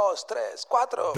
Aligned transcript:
dos, 0.00 0.26
tres, 0.26 0.66
cuatro. 0.66 1.12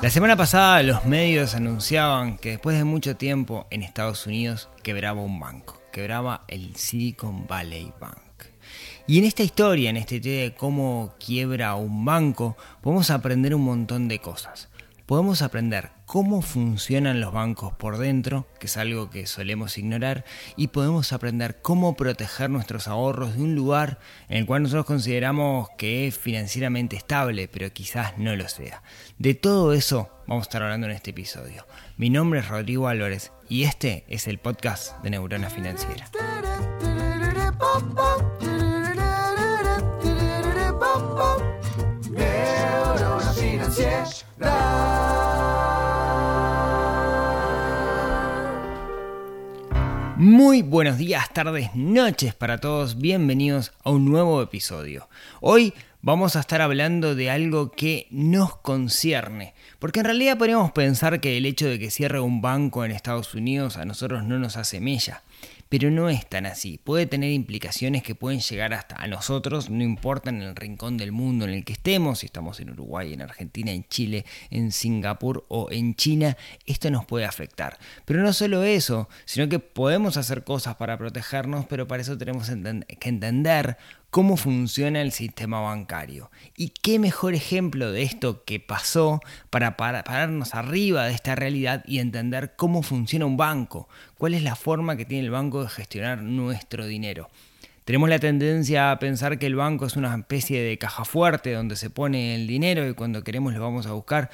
La 0.00 0.10
semana 0.10 0.36
pasada 0.36 0.82
los 0.84 1.04
medios 1.04 1.54
anunciaban 1.56 2.38
que 2.38 2.50
después 2.50 2.78
de 2.78 2.84
mucho 2.84 3.16
tiempo 3.16 3.66
en 3.70 3.82
Estados 3.82 4.26
Unidos 4.26 4.68
quebraba 4.84 5.20
un 5.22 5.40
banco, 5.40 5.80
quebraba 5.90 6.44
el 6.46 6.76
Silicon 6.76 7.48
Valley 7.48 7.92
Bank. 8.00 8.20
Y 9.08 9.18
en 9.18 9.24
esta 9.24 9.42
historia, 9.42 9.90
en 9.90 9.96
este 9.96 10.20
tema 10.20 10.42
de 10.42 10.54
cómo 10.54 11.14
quiebra 11.18 11.74
un 11.74 12.04
banco, 12.04 12.56
podemos 12.80 13.10
aprender 13.10 13.54
un 13.54 13.62
montón 13.62 14.06
de 14.06 14.20
cosas 14.20 14.68
podemos 15.06 15.40
aprender 15.40 15.90
cómo 16.04 16.42
funcionan 16.42 17.20
los 17.20 17.32
bancos 17.32 17.72
por 17.74 17.98
dentro, 17.98 18.46
que 18.58 18.66
es 18.66 18.76
algo 18.76 19.08
que 19.08 19.26
solemos 19.26 19.78
ignorar, 19.78 20.24
y 20.56 20.68
podemos 20.68 21.12
aprender 21.12 21.60
cómo 21.62 21.96
proteger 21.96 22.50
nuestros 22.50 22.88
ahorros 22.88 23.36
de 23.36 23.42
un 23.42 23.54
lugar 23.54 23.98
en 24.28 24.38
el 24.38 24.46
cual 24.46 24.64
nosotros 24.64 24.86
consideramos 24.86 25.68
que 25.78 26.08
es 26.08 26.18
financieramente 26.18 26.96
estable, 26.96 27.48
pero 27.48 27.72
quizás 27.72 28.18
no 28.18 28.34
lo 28.36 28.48
sea. 28.48 28.82
De 29.18 29.34
todo 29.34 29.72
eso 29.72 30.10
vamos 30.26 30.42
a 30.42 30.48
estar 30.48 30.62
hablando 30.62 30.86
en 30.86 30.92
este 30.92 31.10
episodio. 31.10 31.66
Mi 31.96 32.10
nombre 32.10 32.40
es 32.40 32.48
Rodrigo 32.48 32.88
Álvarez 32.88 33.32
y 33.48 33.62
este 33.62 34.04
es 34.08 34.26
el 34.26 34.38
podcast 34.38 35.00
de 35.02 35.10
Neurona 35.10 35.50
Financiera. 35.50 36.10
Muy 50.26 50.62
buenos 50.62 50.98
días, 50.98 51.32
tardes, 51.32 51.70
noches 51.76 52.34
para 52.34 52.58
todos, 52.58 52.98
bienvenidos 52.98 53.70
a 53.84 53.90
un 53.90 54.06
nuevo 54.06 54.42
episodio. 54.42 55.08
Hoy 55.40 55.72
vamos 56.02 56.34
a 56.34 56.40
estar 56.40 56.60
hablando 56.62 57.14
de 57.14 57.30
algo 57.30 57.70
que 57.70 58.08
nos 58.10 58.56
concierne, 58.56 59.54
porque 59.78 60.00
en 60.00 60.06
realidad 60.06 60.36
podríamos 60.36 60.72
pensar 60.72 61.20
que 61.20 61.36
el 61.36 61.46
hecho 61.46 61.68
de 61.68 61.78
que 61.78 61.92
cierre 61.92 62.18
un 62.18 62.42
banco 62.42 62.84
en 62.84 62.90
Estados 62.90 63.36
Unidos 63.36 63.76
a 63.76 63.84
nosotros 63.84 64.24
no 64.24 64.40
nos 64.40 64.56
hace 64.56 64.80
mella 64.80 65.22
pero 65.68 65.90
no 65.90 66.08
es 66.08 66.28
tan 66.28 66.46
así. 66.46 66.78
Puede 66.82 67.06
tener 67.06 67.32
implicaciones 67.32 68.02
que 68.02 68.14
pueden 68.14 68.40
llegar 68.40 68.74
hasta 68.74 68.96
a 68.96 69.06
nosotros, 69.06 69.70
no 69.70 69.82
importa 69.82 70.30
en 70.30 70.42
el 70.42 70.56
rincón 70.56 70.96
del 70.96 71.12
mundo 71.12 71.44
en 71.44 71.52
el 71.52 71.64
que 71.64 71.72
estemos, 71.72 72.20
si 72.20 72.26
estamos 72.26 72.60
en 72.60 72.70
Uruguay, 72.70 73.12
en 73.12 73.22
Argentina, 73.22 73.72
en 73.72 73.84
Chile, 73.88 74.24
en 74.50 74.72
Singapur 74.72 75.44
o 75.48 75.68
en 75.70 75.94
China, 75.94 76.36
esto 76.66 76.90
nos 76.90 77.04
puede 77.04 77.24
afectar. 77.24 77.78
Pero 78.04 78.22
no 78.22 78.32
solo 78.32 78.62
eso, 78.62 79.08
sino 79.24 79.48
que 79.48 79.58
podemos 79.58 80.16
hacer 80.16 80.44
cosas 80.44 80.76
para 80.76 80.98
protegernos, 80.98 81.66
pero 81.66 81.86
para 81.86 82.02
eso 82.02 82.16
tenemos 82.16 82.48
que 82.48 83.08
entender 83.08 83.76
cómo 84.10 84.36
funciona 84.36 85.02
el 85.02 85.12
sistema 85.12 85.60
bancario. 85.60 86.30
Y 86.56 86.68
qué 86.68 86.98
mejor 86.98 87.34
ejemplo 87.34 87.92
de 87.92 88.02
esto 88.02 88.44
que 88.44 88.60
pasó 88.60 89.20
para 89.50 89.76
pararnos 89.76 90.54
arriba 90.54 91.06
de 91.06 91.14
esta 91.14 91.34
realidad 91.34 91.84
y 91.86 91.98
entender 91.98 92.54
cómo 92.56 92.82
funciona 92.82 93.26
un 93.26 93.36
banco, 93.36 93.88
cuál 94.18 94.34
es 94.34 94.42
la 94.42 94.56
forma 94.56 94.96
que 94.96 95.04
tiene 95.04 95.24
el 95.24 95.30
banco 95.30 95.62
de 95.62 95.68
gestionar 95.68 96.22
nuestro 96.22 96.86
dinero. 96.86 97.28
Tenemos 97.84 98.08
la 98.08 98.18
tendencia 98.18 98.90
a 98.90 98.98
pensar 98.98 99.38
que 99.38 99.46
el 99.46 99.54
banco 99.54 99.86
es 99.86 99.96
una 99.96 100.12
especie 100.12 100.60
de 100.60 100.76
caja 100.76 101.04
fuerte 101.04 101.52
donde 101.52 101.76
se 101.76 101.88
pone 101.88 102.34
el 102.34 102.48
dinero 102.48 102.88
y 102.88 102.94
cuando 102.94 103.22
queremos 103.22 103.54
lo 103.54 103.60
vamos 103.60 103.86
a 103.86 103.92
buscar. 103.92 104.30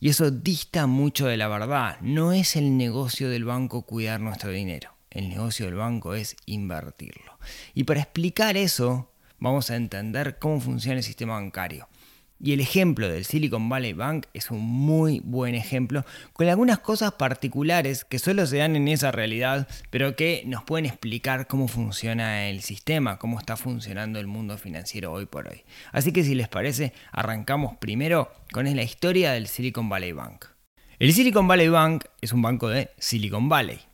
Y 0.00 0.10
eso 0.10 0.30
dista 0.30 0.86
mucho 0.86 1.26
de 1.26 1.36
la 1.36 1.48
verdad. 1.48 1.98
No 2.00 2.32
es 2.32 2.56
el 2.56 2.76
negocio 2.76 3.30
del 3.30 3.44
banco 3.44 3.82
cuidar 3.82 4.20
nuestro 4.20 4.50
dinero. 4.50 4.92
El 5.10 5.28
negocio 5.28 5.66
del 5.66 5.74
banco 5.74 6.14
es 6.14 6.36
invertirlo. 6.46 7.38
Y 7.74 7.84
para 7.84 8.00
explicar 8.00 8.56
eso, 8.56 9.09
vamos 9.40 9.70
a 9.70 9.76
entender 9.76 10.38
cómo 10.38 10.60
funciona 10.60 10.98
el 10.98 11.02
sistema 11.02 11.34
bancario. 11.34 11.88
Y 12.42 12.54
el 12.54 12.60
ejemplo 12.60 13.06
del 13.06 13.26
Silicon 13.26 13.68
Valley 13.68 13.92
Bank 13.92 14.26
es 14.32 14.50
un 14.50 14.60
muy 14.60 15.20
buen 15.22 15.54
ejemplo, 15.54 16.06
con 16.32 16.48
algunas 16.48 16.78
cosas 16.78 17.12
particulares 17.12 18.06
que 18.06 18.18
solo 18.18 18.46
se 18.46 18.56
dan 18.56 18.76
en 18.76 18.88
esa 18.88 19.12
realidad, 19.12 19.68
pero 19.90 20.16
que 20.16 20.42
nos 20.46 20.64
pueden 20.64 20.86
explicar 20.86 21.46
cómo 21.46 21.68
funciona 21.68 22.48
el 22.48 22.62
sistema, 22.62 23.18
cómo 23.18 23.38
está 23.38 23.58
funcionando 23.58 24.18
el 24.18 24.26
mundo 24.26 24.56
financiero 24.56 25.12
hoy 25.12 25.26
por 25.26 25.48
hoy. 25.48 25.64
Así 25.92 26.12
que 26.12 26.24
si 26.24 26.34
les 26.34 26.48
parece, 26.48 26.94
arrancamos 27.12 27.76
primero 27.76 28.32
con 28.52 28.64
la 28.64 28.82
historia 28.82 29.32
del 29.32 29.46
Silicon 29.46 29.90
Valley 29.90 30.12
Bank. 30.12 30.46
El 30.98 31.12
Silicon 31.12 31.46
Valley 31.46 31.68
Bank 31.68 32.04
es 32.22 32.32
un 32.32 32.40
banco 32.40 32.68
de 32.70 32.88
Silicon 32.98 33.50
Valley. 33.50 33.89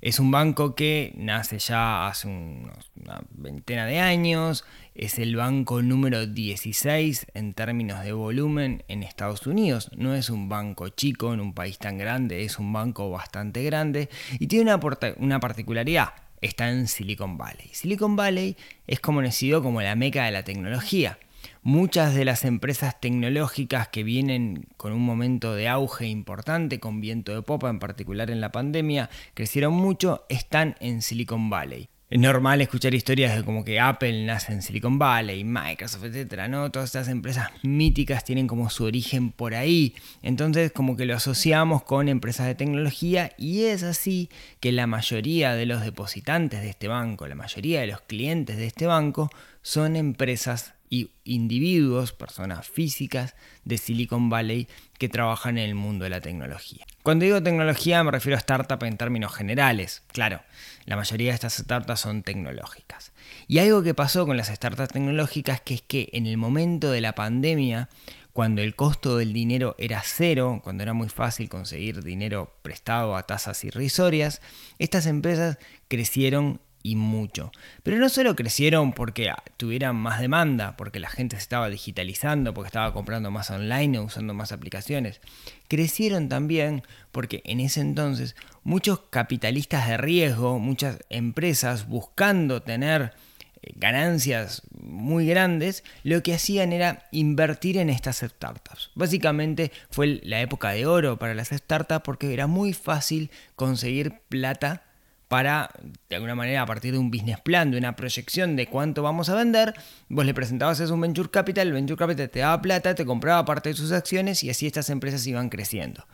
Es 0.00 0.20
un 0.20 0.30
banco 0.30 0.76
que 0.76 1.12
nace 1.16 1.58
ya 1.58 2.06
hace 2.06 2.28
una 2.28 3.20
veintena 3.30 3.84
de 3.84 3.98
años, 3.98 4.64
es 4.94 5.18
el 5.18 5.34
banco 5.34 5.82
número 5.82 6.26
16 6.26 7.26
en 7.34 7.54
términos 7.54 8.04
de 8.04 8.12
volumen 8.12 8.84
en 8.86 9.02
Estados 9.02 9.46
Unidos. 9.46 9.90
No 9.96 10.14
es 10.14 10.30
un 10.30 10.48
banco 10.48 10.88
chico 10.88 11.34
en 11.34 11.40
un 11.40 11.52
país 11.52 11.78
tan 11.78 11.98
grande, 11.98 12.44
es 12.44 12.58
un 12.60 12.72
banco 12.72 13.10
bastante 13.10 13.64
grande 13.64 14.08
y 14.38 14.46
tiene 14.46 14.72
una, 15.18 15.40
particularidad. 15.40 16.14
Está 16.40 16.70
en 16.70 16.86
Silicon 16.86 17.36
Valley. 17.36 17.70
Silicon 17.72 18.14
Valley 18.14 18.56
es 18.86 19.00
conocido 19.00 19.62
como 19.62 19.82
la 19.82 19.96
meca 19.96 20.24
de 20.26 20.30
la 20.30 20.44
tecnología. 20.44 21.18
Muchas 21.62 22.14
de 22.14 22.24
las 22.24 22.44
empresas 22.44 23.00
tecnológicas 23.00 23.88
que 23.88 24.02
vienen 24.02 24.66
con 24.76 24.92
un 24.92 25.02
momento 25.02 25.54
de 25.54 25.68
auge 25.68 26.06
importante, 26.06 26.80
con 26.80 27.00
viento 27.00 27.34
de 27.34 27.42
popa, 27.42 27.68
en 27.68 27.78
particular 27.78 28.30
en 28.30 28.40
la 28.40 28.52
pandemia, 28.52 29.10
crecieron 29.34 29.74
mucho, 29.74 30.24
están 30.28 30.76
en 30.80 31.02
Silicon 31.02 31.50
Valley. 31.50 31.88
Es 32.10 32.18
normal 32.18 32.62
escuchar 32.62 32.94
historias 32.94 33.36
de 33.36 33.44
como 33.44 33.66
que 33.66 33.80
Apple 33.80 34.24
nace 34.24 34.54
en 34.54 34.62
Silicon 34.62 34.98
Valley, 34.98 35.44
Microsoft, 35.44 36.04
etcétera, 36.04 36.48
¿no? 36.48 36.70
Todas 36.70 36.88
estas 36.88 37.08
empresas 37.08 37.48
míticas 37.62 38.24
tienen 38.24 38.46
como 38.46 38.70
su 38.70 38.84
origen 38.84 39.30
por 39.30 39.54
ahí. 39.54 39.94
Entonces, 40.22 40.72
como 40.72 40.96
que 40.96 41.04
lo 41.04 41.14
asociamos 41.14 41.82
con 41.82 42.08
empresas 42.08 42.46
de 42.46 42.54
tecnología 42.54 43.32
y 43.36 43.64
es 43.64 43.82
así 43.82 44.30
que 44.58 44.72
la 44.72 44.86
mayoría 44.86 45.52
de 45.52 45.66
los 45.66 45.82
depositantes 45.82 46.62
de 46.62 46.70
este 46.70 46.88
banco, 46.88 47.28
la 47.28 47.34
mayoría 47.34 47.82
de 47.82 47.88
los 47.88 48.00
clientes 48.00 48.56
de 48.56 48.68
este 48.68 48.86
banco 48.86 49.28
son 49.62 49.96
empresas 49.96 50.74
y 50.90 51.10
individuos, 51.24 52.12
personas 52.12 52.66
físicas 52.66 53.34
de 53.64 53.78
Silicon 53.78 54.30
Valley 54.30 54.68
que 54.98 55.08
trabajan 55.08 55.58
en 55.58 55.68
el 55.68 55.74
mundo 55.74 56.04
de 56.04 56.10
la 56.10 56.20
tecnología. 56.20 56.84
Cuando 57.02 57.24
digo 57.24 57.42
tecnología 57.42 58.02
me 58.02 58.10
refiero 58.10 58.36
a 58.36 58.40
startup 58.40 58.82
en 58.84 58.96
términos 58.96 59.34
generales. 59.34 60.02
Claro, 60.08 60.40
la 60.86 60.96
mayoría 60.96 61.30
de 61.30 61.34
estas 61.34 61.54
startups 61.54 62.00
son 62.00 62.22
tecnológicas. 62.22 63.12
Y 63.46 63.58
algo 63.58 63.82
que 63.82 63.94
pasó 63.94 64.26
con 64.26 64.36
las 64.36 64.48
startups 64.48 64.92
tecnológicas 64.92 65.60
que 65.60 65.74
es 65.74 65.82
que 65.82 66.08
en 66.12 66.26
el 66.26 66.36
momento 66.36 66.90
de 66.90 67.00
la 67.00 67.14
pandemia, 67.14 67.88
cuando 68.32 68.62
el 68.62 68.74
costo 68.74 69.18
del 69.18 69.32
dinero 69.32 69.74
era 69.78 70.02
cero, 70.04 70.60
cuando 70.62 70.82
era 70.82 70.92
muy 70.92 71.08
fácil 71.08 71.48
conseguir 71.48 72.02
dinero 72.02 72.56
prestado 72.62 73.16
a 73.16 73.24
tasas 73.24 73.62
irrisorias, 73.64 74.40
estas 74.78 75.06
empresas 75.06 75.58
crecieron 75.88 76.60
y 76.88 76.96
mucho. 76.96 77.52
Pero 77.82 77.98
no 77.98 78.08
solo 78.08 78.34
crecieron 78.34 78.94
porque 78.94 79.30
tuvieran 79.58 79.94
más 79.96 80.20
demanda, 80.20 80.74
porque 80.78 81.00
la 81.00 81.10
gente 81.10 81.36
se 81.36 81.42
estaba 81.42 81.68
digitalizando, 81.68 82.54
porque 82.54 82.68
estaba 82.68 82.94
comprando 82.94 83.30
más 83.30 83.50
online 83.50 83.98
o 83.98 84.04
usando 84.04 84.32
más 84.32 84.52
aplicaciones. 84.52 85.20
Crecieron 85.68 86.30
también 86.30 86.82
porque 87.12 87.42
en 87.44 87.60
ese 87.60 87.82
entonces 87.82 88.36
muchos 88.64 89.00
capitalistas 89.10 89.86
de 89.86 89.98
riesgo, 89.98 90.58
muchas 90.58 91.00
empresas 91.10 91.86
buscando 91.86 92.62
tener 92.62 93.12
eh, 93.60 93.72
ganancias 93.76 94.62
muy 94.80 95.26
grandes, 95.26 95.84
lo 96.04 96.22
que 96.22 96.32
hacían 96.32 96.72
era 96.72 97.06
invertir 97.12 97.76
en 97.76 97.90
estas 97.90 98.20
startups. 98.20 98.92
Básicamente 98.94 99.72
fue 99.90 100.20
la 100.22 100.40
época 100.40 100.70
de 100.70 100.86
oro 100.86 101.18
para 101.18 101.34
las 101.34 101.48
startups 101.48 102.02
porque 102.02 102.32
era 102.32 102.46
muy 102.46 102.72
fácil 102.72 103.30
conseguir 103.56 104.20
plata 104.30 104.87
para, 105.28 105.70
de 106.08 106.16
alguna 106.16 106.34
manera, 106.34 106.62
a 106.62 106.66
partir 106.66 106.92
de 106.92 106.98
un 106.98 107.10
business 107.10 107.38
plan, 107.40 107.70
de 107.70 107.78
una 107.78 107.94
proyección 107.94 108.56
de 108.56 108.66
cuánto 108.66 109.02
vamos 109.02 109.28
a 109.28 109.34
vender, 109.34 109.74
vos 110.08 110.24
le 110.24 110.32
presentabas 110.32 110.80
eso 110.80 110.94
un 110.94 111.02
venture 111.02 111.30
capital, 111.30 111.68
el 111.68 111.74
venture 111.74 111.98
capital 111.98 112.30
te 112.30 112.40
daba 112.40 112.60
plata, 112.62 112.94
te 112.94 113.04
compraba 113.04 113.44
parte 113.44 113.68
de 113.68 113.74
sus 113.74 113.92
acciones 113.92 114.42
y 114.42 114.50
así 114.50 114.66
estas 114.66 114.88
empresas 114.88 115.26
iban 115.26 115.50
creciendo. 115.50 116.06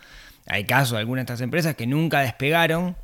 Hay 0.46 0.64
casos 0.64 0.92
de 0.92 0.98
algunas 0.98 1.22
de 1.22 1.32
estas 1.32 1.40
empresas 1.40 1.76
que 1.76 1.86
nunca 1.86 2.20
despegaron, 2.20 2.96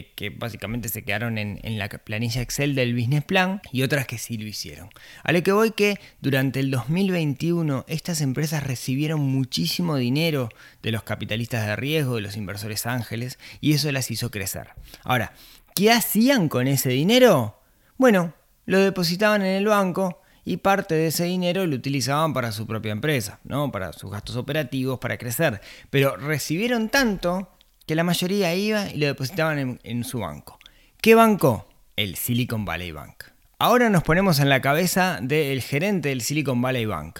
que, 0.00 0.30
básicamente 0.30 0.88
se 0.88 1.04
quedaron 1.04 1.36
en, 1.38 1.78
la 1.78 1.88
planilla 1.88 2.40
Excel 2.40 2.74
del 2.74 2.94
business 2.94 3.24
plan 3.24 3.60
y 3.72 3.82
otras 3.82 4.06
que 4.06 4.18
sí 4.18 4.38
lo 4.38 4.46
hicieron. 4.46 4.88
A 5.22 5.32
lo 5.32 5.42
que 5.42 5.52
voy 5.52 5.72
que 5.72 5.98
durante 6.20 6.60
el 6.60 6.70
2021 6.70 7.84
estas 7.88 8.20
empresas 8.22 8.64
recibieron 8.64 9.20
muchísimo 9.20 9.96
dinero 9.96 10.48
de 10.82 10.92
los 10.92 11.02
capitalistas 11.02 11.66
de 11.66 11.76
riesgo, 11.76 12.16
de 12.16 12.22
los 12.22 12.36
inversores 12.36 12.86
ángeles, 12.86 13.38
y 13.60 13.74
eso 13.74 13.92
las 13.92 14.10
hizo 14.10 14.30
crecer. 14.30 14.68
Ahora, 15.04 15.32
¿qué 15.74 15.92
hacían 15.92 16.48
con 16.48 16.66
ese 16.66 16.88
dinero? 16.90 17.60
Bueno, 17.98 18.34
lo 18.64 18.78
depositaban 18.78 19.42
en 19.42 19.56
el 19.56 19.66
banco 19.66 20.22
y 20.44 20.56
parte 20.56 20.94
de 20.94 21.08
ese 21.08 21.24
dinero 21.24 21.66
lo 21.66 21.76
utilizaban 21.76 22.32
para 22.32 22.52
su 22.52 22.66
propia 22.66 22.92
empresa, 22.92 23.38
¿no? 23.44 23.70
para 23.70 23.92
sus 23.92 24.10
gastos 24.10 24.36
operativos, 24.36 24.98
para 24.98 25.16
crecer. 25.16 25.60
Pero 25.90 26.16
recibieron 26.16 26.88
tanto 26.88 27.51
que 27.86 27.94
la 27.94 28.04
mayoría 28.04 28.54
iba 28.54 28.88
y 28.90 28.98
lo 28.98 29.06
depositaban 29.06 29.80
en, 29.82 30.04
su 30.04 30.20
banco. 30.20 30.58
¿Qué 31.00 31.14
banco? 31.14 31.68
El 31.96 32.16
Silicon 32.16 32.64
Valley 32.64 32.92
Bank. 32.92 33.24
Ahora 33.58 33.90
nos 33.90 34.02
ponemos 34.02 34.40
en 34.40 34.48
la 34.48 34.60
cabeza 34.60 35.18
del 35.20 35.62
gerente 35.62 36.08
del 36.08 36.20
Silicon 36.20 36.60
Valley 36.60 36.86
Bank. 36.86 37.18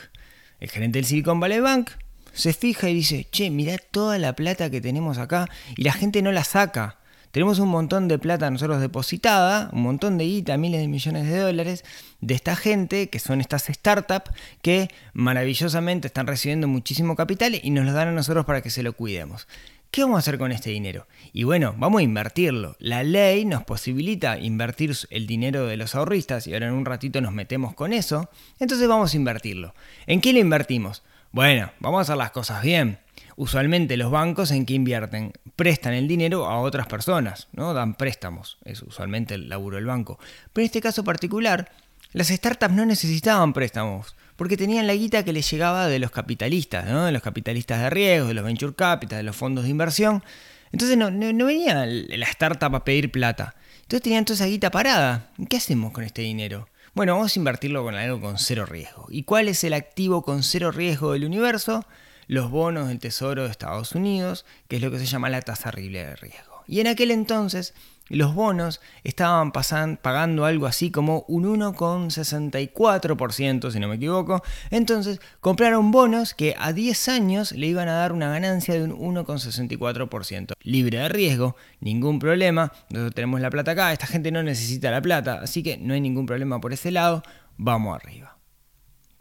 El 0.61 0.70
gerente 0.70 0.99
del 0.99 1.06
Silicon 1.06 1.41
Valley 1.41 1.61
Bank 1.61 1.91
se 2.32 2.53
fija 2.53 2.88
y 2.88 2.94
dice, 2.94 3.26
che, 3.31 3.50
mirá 3.50 3.76
toda 3.79 4.19
la 4.19 4.35
plata 4.35 4.70
que 4.70 4.81
tenemos 4.81 5.19
acá 5.19 5.49
y 5.76 5.82
la 5.82 5.93
gente 5.93 6.23
no 6.23 6.32
la 6.32 6.44
saca. 6.44 6.99
Tenemos 7.32 7.58
un 7.61 7.70
montón 7.70 8.08
de 8.08 8.19
plata 8.19 8.50
nosotros 8.50 8.81
depositada, 8.81 9.70
un 9.73 9.82
montón 9.82 10.19
de 10.19 10.25
guita, 10.25 10.58
miles 10.58 10.82
de 10.82 10.88
millones 10.88 11.26
de 11.26 11.38
dólares, 11.38 11.82
de 12.20 12.35
esta 12.35 12.56
gente, 12.56 13.08
que 13.08 13.19
son 13.19 13.41
estas 13.41 13.65
startups, 13.65 14.31
que 14.61 14.91
maravillosamente 15.15 16.08
están 16.08 16.26
recibiendo 16.26 16.69
muchísimo 16.69 17.17
capital 17.17 17.58
y 17.62 17.70
nos 17.70 17.87
lo 17.87 17.94
dan 17.94 18.08
a 18.08 18.12
nosotros 18.12 18.44
para 18.44 18.61
que 18.61 18.69
se 18.69 18.82
lo 18.82 18.93
cuidemos. 18.93 19.49
¿Qué 19.93 20.05
vamos 20.05 20.17
a 20.17 20.19
hacer 20.21 20.39
con 20.39 20.53
este 20.53 20.71
dinero? 20.71 21.06
Y 21.35 21.44
bueno, 21.44 21.75
vamos 21.77 22.00
a 22.00 22.03
invertirlo. 22.03 22.77
La 22.79 23.03
ley 23.03 23.44
nos 23.44 23.65
posibilita 23.65 24.39
invertir 24.39 24.97
el 25.11 25.27
dinero 25.27 25.67
de 25.67 25.77
los 25.77 25.94
ahorristas 25.94 26.47
y 26.47 26.55
ahora 26.55 26.69
en 26.69 26.73
un 26.73 26.87
ratito 26.87 27.21
nos 27.21 27.35
metemos 27.35 27.75
con 27.75 27.93
eso. 27.93 28.31
Entonces 28.59 28.89
vamos 28.89 29.12
a 29.12 29.17
invertirlo. 29.19 29.75
¿En 30.06 30.23
qué 30.23 30.33
lo 30.33 30.39
invertimos? 30.39 31.03
Bueno, 31.31 31.73
vamos 31.79 31.99
a 31.99 32.00
hacer 32.00 32.17
las 32.17 32.31
cosas 32.31 32.62
bien. 32.62 33.00
Usualmente 33.37 33.99
los 33.99 34.11
bancos 34.11 34.50
en 34.50 34.65
qué 34.65 34.73
invierten, 34.73 35.35
prestan 35.56 35.93
el 35.93 36.09
dinero 36.09 36.47
a 36.47 36.59
otras 36.61 36.87
personas, 36.87 37.49
¿no? 37.53 37.75
Dan 37.75 37.93
préstamos, 37.93 38.56
es 38.65 38.81
usualmente 38.81 39.35
el 39.35 39.50
laburo 39.50 39.77
del 39.77 39.85
banco. 39.85 40.19
Pero 40.55 40.62
en 40.62 40.67
este 40.67 40.81
caso 40.81 41.05
particular, 41.05 41.71
las 42.12 42.29
startups 42.29 42.73
no 42.73 42.87
necesitaban 42.87 43.53
préstamos, 43.53 44.17
porque 44.43 44.56
tenían 44.56 44.89
la 44.89 44.94
guita 44.94 45.25
que 45.25 45.33
les 45.33 45.49
llegaba 45.49 45.87
de 45.87 46.00
los 46.00 46.11
capitalistas, 46.11 46.85
¿no? 46.87 47.05
de 47.05 47.12
los 47.12 47.23
capitalistas 47.23 47.81
de 47.81 47.91
riesgo, 47.91 48.27
de 48.27 48.35
los 48.35 48.44
venture 48.44 48.75
capital, 48.75 49.19
de 49.19 49.23
los 49.23 49.37
fondos 49.37 49.62
de 49.62 49.71
inversión. 49.71 50.25
Entonces 50.73 50.99
no, 50.99 51.12
no, 51.12 51.47
venía 51.47 51.87
la 51.87 52.27
startup 52.27 52.75
a 52.75 52.85
pedir 52.85 53.12
plata. 53.12 53.55
Entonces 53.83 54.03
tenían 54.03 54.25
toda 54.25 54.35
esa 54.35 54.47
guita 54.47 54.73
parada. 54.73 55.31
¿Qué 55.49 55.59
hacemos 55.59 55.93
con 55.93 56.03
este 56.03 56.23
dinero? 56.23 56.69
Bueno, 56.93 57.15
vamos 57.15 57.37
a 57.37 57.39
invertirlo 57.39 57.85
con 57.85 57.94
algo 57.94 58.21
con 58.21 58.37
cero 58.37 58.67
riesgo. 58.67 59.06
¿Y 59.11 59.23
cuál 59.23 59.47
es 59.47 59.62
el 59.62 59.75
activo 59.75 60.23
con 60.23 60.43
cero 60.43 60.73
riesgo 60.73 61.12
del 61.12 61.25
universo? 61.25 61.87
Los 62.27 62.50
bonos 62.50 62.89
del 62.89 62.99
Tesoro 62.99 63.44
de 63.44 63.50
Estados 63.53 63.93
Unidos, 63.93 64.44
que 64.67 64.75
es 64.75 64.83
lo 64.83 64.91
que 64.91 64.99
se 64.99 65.06
llama 65.06 65.31
la 65.31 65.43
tasa 65.43 65.71
libre 65.71 66.05
de 66.05 66.17
riesgo. 66.17 66.65
Y 66.67 66.81
en 66.81 66.89
aquel 66.89 67.12
entonces 67.12 67.75
los 68.09 68.35
bonos 68.35 68.81
estaban 69.05 69.53
pagando 69.53 70.45
algo 70.45 70.67
así 70.67 70.91
como 70.91 71.25
un 71.29 71.45
1,64%, 71.45 73.71
si 73.71 73.79
no 73.81 73.89
me 73.89 73.97
equivoco. 73.97 74.43
Entonces 74.71 75.21
compraron 75.41 75.91
bonos 75.91 76.35
que 76.35 76.55
a 76.59 76.73
10 76.73 77.09
años 77.09 77.53
le 77.53 77.69
iban 77.69 77.89
a 77.89 77.95
dar 77.95 78.13
una 78.13 78.31
ganancia 78.31 78.75
de 78.75 78.85
un 78.85 79.15
1,64%. 79.15 80.53
Libre 80.63 80.99
de 80.99 81.09
riesgo, 81.09 81.57
ningún 81.81 82.19
problema. 82.19 82.73
Nosotros 82.91 83.15
tenemos 83.15 83.41
la 83.41 83.49
plata 83.51 83.71
acá, 83.73 83.93
esta 83.93 84.07
gente 84.07 84.31
no 84.31 84.43
necesita 84.43 84.91
la 84.91 85.01
plata, 85.01 85.41
así 85.43 85.63
que 85.63 85.79
no 85.79 85.95
hay 85.95 86.01
ningún 86.01 86.27
problema 86.27 86.61
por 86.61 86.73
ese 86.73 86.91
lado. 86.91 87.23
Vamos 87.57 87.97
arriba. 87.97 88.37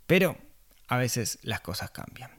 Pero 0.08 0.36
a 0.88 0.98
veces 0.98 1.38
las 1.44 1.62
cosas 1.62 1.92
cambian. 1.92 2.32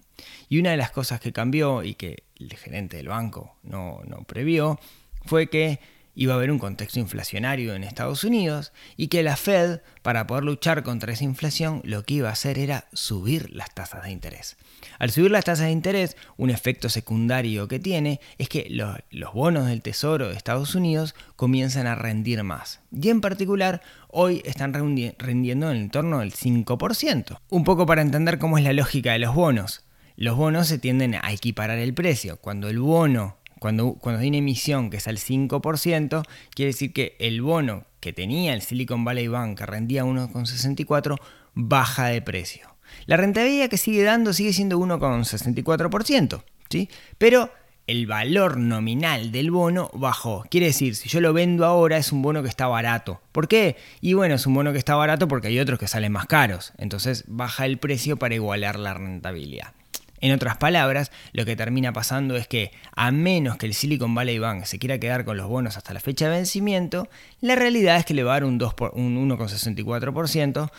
Y 0.49 0.59
una 0.59 0.73
de 0.73 0.77
las 0.77 0.91
cosas 0.91 1.21
que 1.21 1.33
cambió 1.33 1.83
y 1.83 1.95
que 1.95 2.25
el 2.39 2.53
gerente 2.55 2.99
del 2.99 3.09
banco 3.09 3.57
no, 3.63 4.03
no 4.07 4.25
previó 4.25 4.79
fue 5.25 5.49
que 5.49 5.81
iba 6.15 6.35
a 6.35 6.37
haber 6.37 6.51
un 6.51 6.59
contexto 6.59 7.01
inflacionario 7.01 7.75
en 7.75 7.85
Estados 7.85 8.25
Unidos 8.25 8.73
y 8.97 9.09
que 9.09 9.23
la 9.23 9.37
Fed, 9.37 9.81
para 10.03 10.27
poder 10.27 10.45
luchar 10.45 10.83
contra 10.83 11.13
esa 11.13 11.25
inflación, 11.25 11.81
lo 11.85 12.03
que 12.05 12.15
iba 12.15 12.29
a 12.29 12.33
hacer 12.33 12.59
era 12.59 12.87
subir 12.93 13.51
las 13.51 13.73
tasas 13.75 14.05
de 14.05 14.11
interés. 14.11 14.57
Al 14.99 15.11
subir 15.11 15.31
las 15.31 15.45
tasas 15.45 15.67
de 15.67 15.73
interés, 15.73 16.17
un 16.37 16.51
efecto 16.51 16.89
secundario 16.89 17.69
que 17.69 17.79
tiene 17.79 18.21
es 18.39 18.49
que 18.49 18.67
los, 18.71 19.33
bonos 19.33 19.67
del 19.67 19.83
Tesoro 19.83 20.29
de 20.29 20.37
Estados 20.37 20.75
Unidos 20.75 21.15
comienzan 21.37 21.87
a 21.87 21.95
rendir 21.95 22.43
más. 22.43 22.81
Y 22.93 23.09
en 23.09 23.21
particular, 23.21 23.83
hoy 24.09 24.43
están 24.45 24.75
rendiendo 24.75 25.71
en 25.71 25.77
el 25.77 25.91
torno 25.91 26.21
del 26.21 26.33
5%. 26.33 27.39
Un 27.49 27.65
poco 27.65 27.87
para 27.87 28.03
entender 28.03 28.39
cómo 28.39 28.59
es 28.59 28.65
la 28.65 28.73
lógica 28.73 29.13
de 29.13 29.19
los 29.19 29.35
bonos. 29.35 29.85
Los 30.17 30.37
bonos 30.37 30.67
se 30.67 30.79
tienden 30.79 31.15
a 31.15 31.33
equiparar 31.33 31.79
el 31.79 31.95
precio. 31.95 32.37
Cuando 32.37 32.69
el 32.69 32.79
bono 32.79 33.39
cuando, 33.63 33.95
cuando 33.95 34.21
hay 34.21 34.27
una 34.27 34.39
emisión 34.39 34.91
que 34.91 34.97
es 34.97 35.07
al 35.07 35.19
5%, 35.19 36.25
quiere 36.53 36.73
decir 36.73 36.93
que 36.93 37.15
el 37.21 37.43
bono 37.43 37.85
que 38.01 38.13
tenía 38.13 38.55
el 38.55 38.61
Silicon 38.61 39.05
Valley 39.05 39.29
Bank, 39.29 39.57
que 39.57 39.67
rendía 39.67 40.05
1,64, 40.05 41.17
baja 41.55 42.07
de 42.09 42.21
precio. 42.23 42.75
La 43.07 43.17
rentabilidad 43.17 43.69
que 43.69 43.79
sigue 43.79 44.03
dando 44.03 44.33
sigue 44.33 44.53
siendo 44.53 44.81
1,64%, 44.81 46.43
¿sí? 46.71 46.89
Pero 47.19 47.53
el 47.87 48.09
valor 48.09 48.57
nominal 48.57 49.31
del 49.31 49.53
bono 49.53 49.93
bajó. 49.95 50.45
Quiere 50.51 50.67
decir, 50.67 50.97
si 50.97 51.09
yo 51.09 51.21
lo 51.21 51.33
vendo 51.33 51.65
ahora 51.65 51.99
es 51.99 52.11
un 52.11 52.21
bono 52.21 52.43
que 52.43 52.49
está 52.49 52.67
barato. 52.67 53.21
¿Por 53.31 53.47
qué? 53.47 53.77
Y 54.01 54.15
bueno, 54.15 54.35
es 54.35 54.45
un 54.45 54.55
bono 54.55 54.73
que 54.73 54.79
está 54.79 54.97
barato 54.97 55.29
porque 55.29 55.47
hay 55.47 55.61
otros 55.61 55.79
que 55.79 55.87
salen 55.87 56.11
más 56.11 56.27
caros. 56.27 56.73
Entonces 56.79 57.23
baja 57.29 57.65
el 57.65 57.79
precio 57.79 58.17
para 58.17 58.35
igualar 58.35 58.77
la 58.77 58.95
rentabilidad. 58.95 59.75
En 60.23 60.33
otras 60.33 60.57
palabras, 60.57 61.13
lo 61.33 61.45
que 61.45 61.57
termina 61.57 61.93
pasando 61.93 62.37
es 62.37 62.47
que 62.47 62.71
a 62.95 63.11
menos 63.11 63.57
que 63.57 63.67
el 63.67 63.75
Silicon 63.75 64.15
Valley 64.15 64.39
Bank 64.39 64.67
se 64.67 64.79
quiera 64.79 64.99
quedar 64.99 65.25
con 65.25 65.37
los 65.37 65.49
bonos 65.49 65.77
hasta 65.77 65.93
la 65.93 65.99
fecha 65.99 66.27
de 66.27 66.37
vencimiento, 66.37 67.09
la 67.41 67.57
realidad 67.57 67.97
es 67.97 68.05
que 68.05 68.15
le 68.15 68.23
va 68.23 68.31
a 68.31 68.41
dar 68.41 68.45
un, 68.45 68.61
1,64%, 68.61 70.71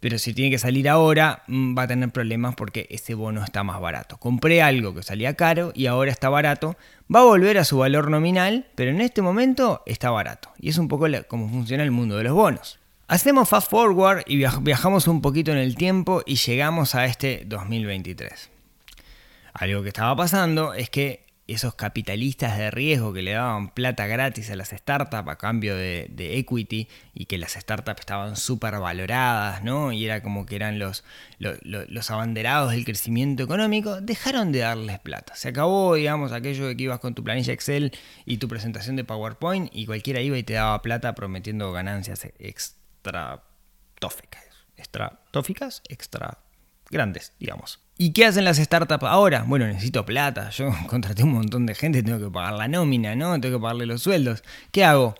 pero 0.00 0.18
si 0.18 0.34
tiene 0.34 0.50
que 0.50 0.58
salir 0.58 0.88
ahora 0.88 1.44
mm, 1.46 1.78
va 1.78 1.82
a 1.82 1.86
tener 1.86 2.10
problemas 2.10 2.56
porque 2.56 2.88
ese 2.90 3.14
bono 3.14 3.44
está 3.44 3.62
más 3.62 3.80
barato. 3.80 4.16
Compré 4.16 4.62
algo 4.62 4.96
que 4.96 5.04
salía 5.04 5.34
caro 5.34 5.70
y 5.76 5.86
ahora 5.86 6.10
está 6.10 6.28
barato, 6.28 6.76
va 7.14 7.20
a 7.20 7.24
volver 7.24 7.56
a 7.58 7.64
su 7.64 7.78
valor 7.78 8.10
nominal, 8.10 8.66
pero 8.74 8.90
en 8.90 9.00
este 9.00 9.22
momento 9.22 9.84
está 9.86 10.10
barato. 10.10 10.50
Y 10.58 10.70
es 10.70 10.78
un 10.78 10.88
poco 10.88 11.06
como 11.28 11.48
funciona 11.48 11.84
el 11.84 11.92
mundo 11.92 12.16
de 12.16 12.24
los 12.24 12.32
bonos. 12.32 12.80
Hacemos 13.06 13.48
fast 13.48 13.70
forward 13.70 14.24
y 14.26 14.38
viajamos 14.38 15.06
un 15.06 15.22
poquito 15.22 15.52
en 15.52 15.58
el 15.58 15.76
tiempo 15.76 16.24
y 16.26 16.34
llegamos 16.34 16.96
a 16.96 17.06
este 17.06 17.44
2023. 17.46 18.57
Algo 19.52 19.82
que 19.82 19.88
estaba 19.88 20.14
pasando 20.16 20.74
es 20.74 20.90
que 20.90 21.28
esos 21.48 21.74
capitalistas 21.74 22.58
de 22.58 22.70
riesgo 22.70 23.14
que 23.14 23.22
le 23.22 23.32
daban 23.32 23.70
plata 23.70 24.06
gratis 24.06 24.50
a 24.50 24.56
las 24.56 24.68
startups 24.68 25.28
a 25.30 25.36
cambio 25.36 25.74
de, 25.74 26.38
equity 26.38 26.88
y 27.14 27.24
que 27.24 27.38
las 27.38 27.52
startups 27.52 28.00
estaban 28.00 28.36
súper 28.36 28.78
valoradas, 28.78 29.64
¿no? 29.64 29.90
Y 29.90 30.04
era 30.04 30.22
como 30.22 30.44
que 30.44 30.56
eran 30.56 30.78
los, 30.78 31.04
los, 31.38 32.10
abanderados 32.10 32.72
del 32.72 32.84
crecimiento 32.84 33.42
económico, 33.42 34.02
dejaron 34.02 34.52
de 34.52 34.58
darles 34.58 34.98
plata. 34.98 35.34
Se 35.36 35.48
acabó, 35.48 35.94
digamos, 35.94 36.32
aquello 36.32 36.66
de 36.66 36.76
que 36.76 36.82
ibas 36.82 37.00
con 37.00 37.14
tu 37.14 37.24
planilla 37.24 37.54
Excel 37.54 37.92
y 38.26 38.36
tu 38.36 38.46
presentación 38.46 38.96
de 38.96 39.04
PowerPoint 39.04 39.70
y 39.74 39.86
cualquiera 39.86 40.20
iba 40.20 40.36
y 40.36 40.42
te 40.42 40.52
daba 40.52 40.82
plata 40.82 41.14
prometiendo 41.14 41.72
ganancias 41.72 42.28
extra 42.38 43.42
tóficas. 43.98 44.44
Extra 44.76 45.18
tóficas, 45.32 45.82
extra 45.88 46.38
grandes, 46.90 47.32
digamos. 47.38 47.80
¿Y 47.96 48.12
qué 48.12 48.26
hacen 48.26 48.44
las 48.44 48.58
startups 48.58 49.04
ahora? 49.04 49.44
Bueno, 49.46 49.66
necesito 49.66 50.06
plata. 50.06 50.50
Yo 50.50 50.70
contraté 50.86 51.24
un 51.24 51.32
montón 51.32 51.66
de 51.66 51.74
gente, 51.74 52.02
tengo 52.02 52.18
que 52.18 52.30
pagar 52.30 52.54
la 52.54 52.68
nómina, 52.68 53.16
¿no? 53.16 53.40
Tengo 53.40 53.58
que 53.58 53.62
pagarle 53.62 53.86
los 53.86 54.02
sueldos. 54.02 54.44
¿Qué 54.70 54.84
hago? 54.84 55.16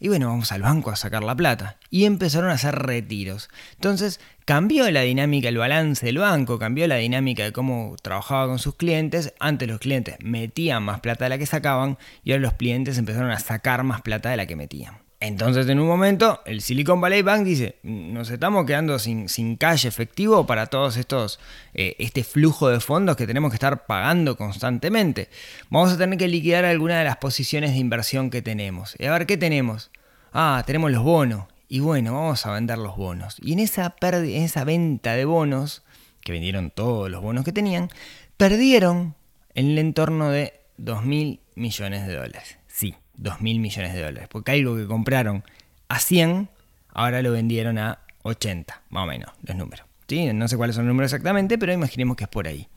Y 0.00 0.08
bueno, 0.08 0.26
vamos 0.26 0.50
al 0.50 0.62
banco 0.62 0.90
a 0.90 0.96
sacar 0.96 1.22
la 1.22 1.36
plata. 1.36 1.76
Y 1.88 2.06
empezaron 2.06 2.50
a 2.50 2.54
hacer 2.54 2.74
retiros. 2.74 3.50
Entonces 3.74 4.18
cambió 4.44 4.90
la 4.90 5.02
dinámica, 5.02 5.48
el 5.48 5.58
balance 5.58 6.04
del 6.04 6.18
banco, 6.18 6.58
cambió 6.58 6.88
la 6.88 6.96
dinámica 6.96 7.44
de 7.44 7.52
cómo 7.52 7.94
trabajaba 8.02 8.48
con 8.48 8.58
sus 8.58 8.74
clientes. 8.74 9.32
Antes 9.38 9.68
los 9.68 9.78
clientes 9.78 10.16
metían 10.20 10.82
más 10.82 11.00
plata 11.00 11.26
de 11.26 11.28
la 11.28 11.38
que 11.38 11.46
sacaban 11.46 11.98
y 12.24 12.32
ahora 12.32 12.42
los 12.42 12.54
clientes 12.54 12.98
empezaron 12.98 13.30
a 13.30 13.38
sacar 13.38 13.84
más 13.84 14.02
plata 14.02 14.30
de 14.30 14.38
la 14.38 14.46
que 14.46 14.56
metían. 14.56 15.01
Entonces, 15.24 15.68
en 15.68 15.78
un 15.78 15.86
momento, 15.86 16.40
el 16.46 16.60
Silicon 16.62 17.00
Valley 17.00 17.22
Bank 17.22 17.44
dice, 17.44 17.76
nos 17.84 18.28
estamos 18.28 18.66
quedando 18.66 18.98
sin, 18.98 19.28
sin 19.28 19.54
calle 19.54 19.88
efectivo 19.88 20.48
para 20.48 20.66
todos 20.66 20.96
estos, 20.96 21.38
eh, 21.74 21.94
este 22.00 22.24
flujo 22.24 22.68
de 22.68 22.80
fondos 22.80 23.14
que 23.14 23.24
tenemos 23.24 23.52
que 23.52 23.54
estar 23.54 23.86
pagando 23.86 24.36
constantemente. 24.36 25.28
Vamos 25.70 25.92
a 25.92 25.96
tener 25.96 26.18
que 26.18 26.26
liquidar 26.26 26.64
alguna 26.64 26.98
de 26.98 27.04
las 27.04 27.18
posiciones 27.18 27.70
de 27.70 27.76
inversión 27.76 28.30
que 28.30 28.42
tenemos. 28.42 28.96
Y 28.98 29.04
a 29.04 29.12
ver, 29.12 29.26
¿qué 29.26 29.36
tenemos? 29.36 29.92
Ah, 30.32 30.64
tenemos 30.66 30.90
los 30.90 31.04
bonos. 31.04 31.44
Y 31.68 31.78
bueno, 31.78 32.14
vamos 32.14 32.44
a 32.44 32.50
vender 32.50 32.78
los 32.78 32.96
bonos. 32.96 33.36
Y 33.40 33.52
en 33.52 33.60
esa, 33.60 33.94
en 34.02 34.42
esa 34.42 34.64
venta 34.64 35.14
de 35.14 35.24
bonos, 35.24 35.84
que 36.20 36.32
vendieron 36.32 36.72
todos 36.72 37.08
los 37.08 37.22
bonos 37.22 37.44
que 37.44 37.52
tenían, 37.52 37.90
perdieron 38.36 39.14
en 39.54 39.70
el 39.70 39.78
entorno 39.78 40.30
de 40.30 40.52
2 40.78 41.04
mil 41.04 41.38
millones 41.54 42.08
de 42.08 42.16
dólares. 42.16 42.58
Sí, 42.66 42.96
2 43.14 43.40
mil 43.40 43.60
millones 43.60 43.94
de 43.94 44.02
dólares. 44.02 44.28
Porque 44.30 44.52
algo 44.52 44.76
que 44.76 44.86
compraron 44.86 45.44
a 45.88 45.98
100, 45.98 46.48
ahora 46.88 47.22
lo 47.22 47.32
vendieron 47.32 47.78
a 47.78 48.00
80, 48.22 48.82
más 48.90 49.04
o 49.04 49.06
menos, 49.06 49.30
los 49.42 49.56
números. 49.56 49.86
¿Sí? 50.08 50.32
No 50.32 50.48
sé 50.48 50.56
cuáles 50.56 50.76
son 50.76 50.84
los 50.86 50.92
números 50.92 51.12
exactamente, 51.12 51.58
pero 51.58 51.72
imaginemos 51.72 52.16
que 52.16 52.24
es 52.24 52.30
por 52.30 52.46
ahí. 52.46 52.68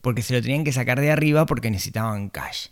Porque 0.00 0.22
se 0.22 0.34
lo 0.34 0.42
tenían 0.42 0.64
que 0.64 0.72
sacar 0.72 1.00
de 1.00 1.10
arriba 1.10 1.46
porque 1.46 1.70
necesitaban 1.70 2.28
cash. 2.28 2.68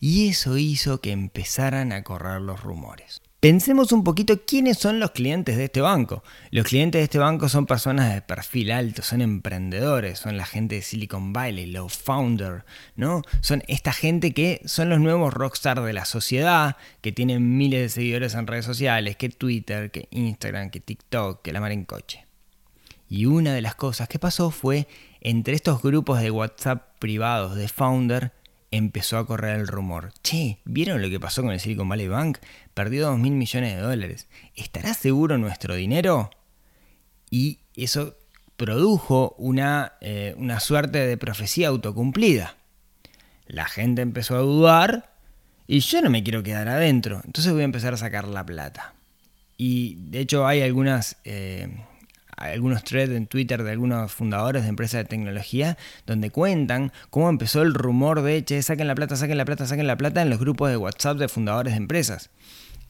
Y 0.00 0.28
eso 0.28 0.58
hizo 0.58 1.00
que 1.00 1.12
empezaran 1.12 1.92
a 1.92 2.02
correr 2.02 2.40
los 2.40 2.62
rumores. 2.62 3.22
Pensemos 3.44 3.92
un 3.92 4.04
poquito 4.04 4.46
quiénes 4.46 4.78
son 4.78 5.00
los 5.00 5.10
clientes 5.10 5.58
de 5.58 5.64
este 5.64 5.82
banco. 5.82 6.24
Los 6.50 6.64
clientes 6.64 6.98
de 7.00 7.04
este 7.04 7.18
banco 7.18 7.50
son 7.50 7.66
personas 7.66 8.14
de 8.14 8.22
perfil 8.22 8.70
alto, 8.70 9.02
son 9.02 9.20
emprendedores, 9.20 10.18
son 10.18 10.38
la 10.38 10.46
gente 10.46 10.76
de 10.76 10.80
Silicon 10.80 11.34
Valley, 11.34 11.66
los 11.66 11.92
founders, 11.92 12.64
¿no? 12.96 13.20
Son 13.42 13.62
esta 13.68 13.92
gente 13.92 14.32
que 14.32 14.62
son 14.64 14.88
los 14.88 14.98
nuevos 14.98 15.34
rockstar 15.34 15.82
de 15.82 15.92
la 15.92 16.06
sociedad, 16.06 16.78
que 17.02 17.12
tienen 17.12 17.58
miles 17.58 17.82
de 17.82 17.88
seguidores 17.90 18.32
en 18.32 18.46
redes 18.46 18.64
sociales, 18.64 19.16
que 19.16 19.28
Twitter, 19.28 19.90
que 19.90 20.08
Instagram, 20.10 20.70
que 20.70 20.80
TikTok, 20.80 21.42
que 21.42 21.52
la 21.52 21.60
mar 21.60 21.72
en 21.72 21.84
coche. 21.84 22.24
Y 23.10 23.26
una 23.26 23.52
de 23.52 23.60
las 23.60 23.74
cosas 23.74 24.08
que 24.08 24.18
pasó 24.18 24.52
fue 24.52 24.88
entre 25.20 25.52
estos 25.52 25.82
grupos 25.82 26.22
de 26.22 26.30
WhatsApp 26.30 26.98
privados 26.98 27.56
de 27.56 27.68
founder 27.68 28.32
empezó 28.76 29.18
a 29.18 29.26
correr 29.26 29.58
el 29.58 29.68
rumor. 29.68 30.12
Che, 30.22 30.58
¿vieron 30.64 31.00
lo 31.00 31.08
que 31.08 31.20
pasó 31.20 31.42
con 31.42 31.52
el 31.52 31.60
Silicon 31.60 31.88
Valley 31.88 32.08
Bank? 32.08 32.38
Perdió 32.74 33.06
2 33.06 33.18
mil 33.18 33.32
millones 33.32 33.76
de 33.76 33.80
dólares. 33.80 34.28
¿Estará 34.54 34.94
seguro 34.94 35.38
nuestro 35.38 35.74
dinero? 35.74 36.30
Y 37.30 37.60
eso 37.74 38.16
produjo 38.56 39.34
una, 39.38 39.92
eh, 40.00 40.34
una 40.38 40.60
suerte 40.60 41.06
de 41.06 41.16
profecía 41.16 41.68
autocumplida. 41.68 42.56
La 43.46 43.66
gente 43.66 44.02
empezó 44.02 44.36
a 44.36 44.40
dudar 44.40 45.12
y 45.66 45.80
yo 45.80 46.02
no 46.02 46.10
me 46.10 46.22
quiero 46.22 46.42
quedar 46.42 46.68
adentro, 46.68 47.22
entonces 47.24 47.52
voy 47.52 47.62
a 47.62 47.66
empezar 47.66 47.94
a 47.94 47.98
sacar 47.98 48.28
la 48.28 48.44
plata. 48.44 48.94
Y 49.56 49.96
de 49.96 50.20
hecho 50.20 50.46
hay 50.46 50.62
algunas... 50.62 51.16
Eh, 51.24 51.68
algunos 52.36 52.84
threads 52.84 53.12
en 53.12 53.26
Twitter 53.26 53.62
de 53.62 53.70
algunos 53.70 54.12
fundadores 54.12 54.62
de 54.62 54.68
empresas 54.68 54.98
de 54.98 55.04
tecnología 55.04 55.76
donde 56.06 56.30
cuentan 56.30 56.92
cómo 57.10 57.28
empezó 57.28 57.62
el 57.62 57.74
rumor 57.74 58.22
de, 58.22 58.44
che, 58.44 58.62
saquen 58.62 58.86
la 58.86 58.94
plata, 58.94 59.16
saquen 59.16 59.38
la 59.38 59.44
plata, 59.44 59.66
saquen 59.66 59.86
la 59.86 59.96
plata 59.96 60.22
en 60.22 60.30
los 60.30 60.38
grupos 60.38 60.70
de 60.70 60.76
WhatsApp 60.76 61.18
de 61.18 61.28
fundadores 61.28 61.72
de 61.72 61.78
empresas. 61.78 62.30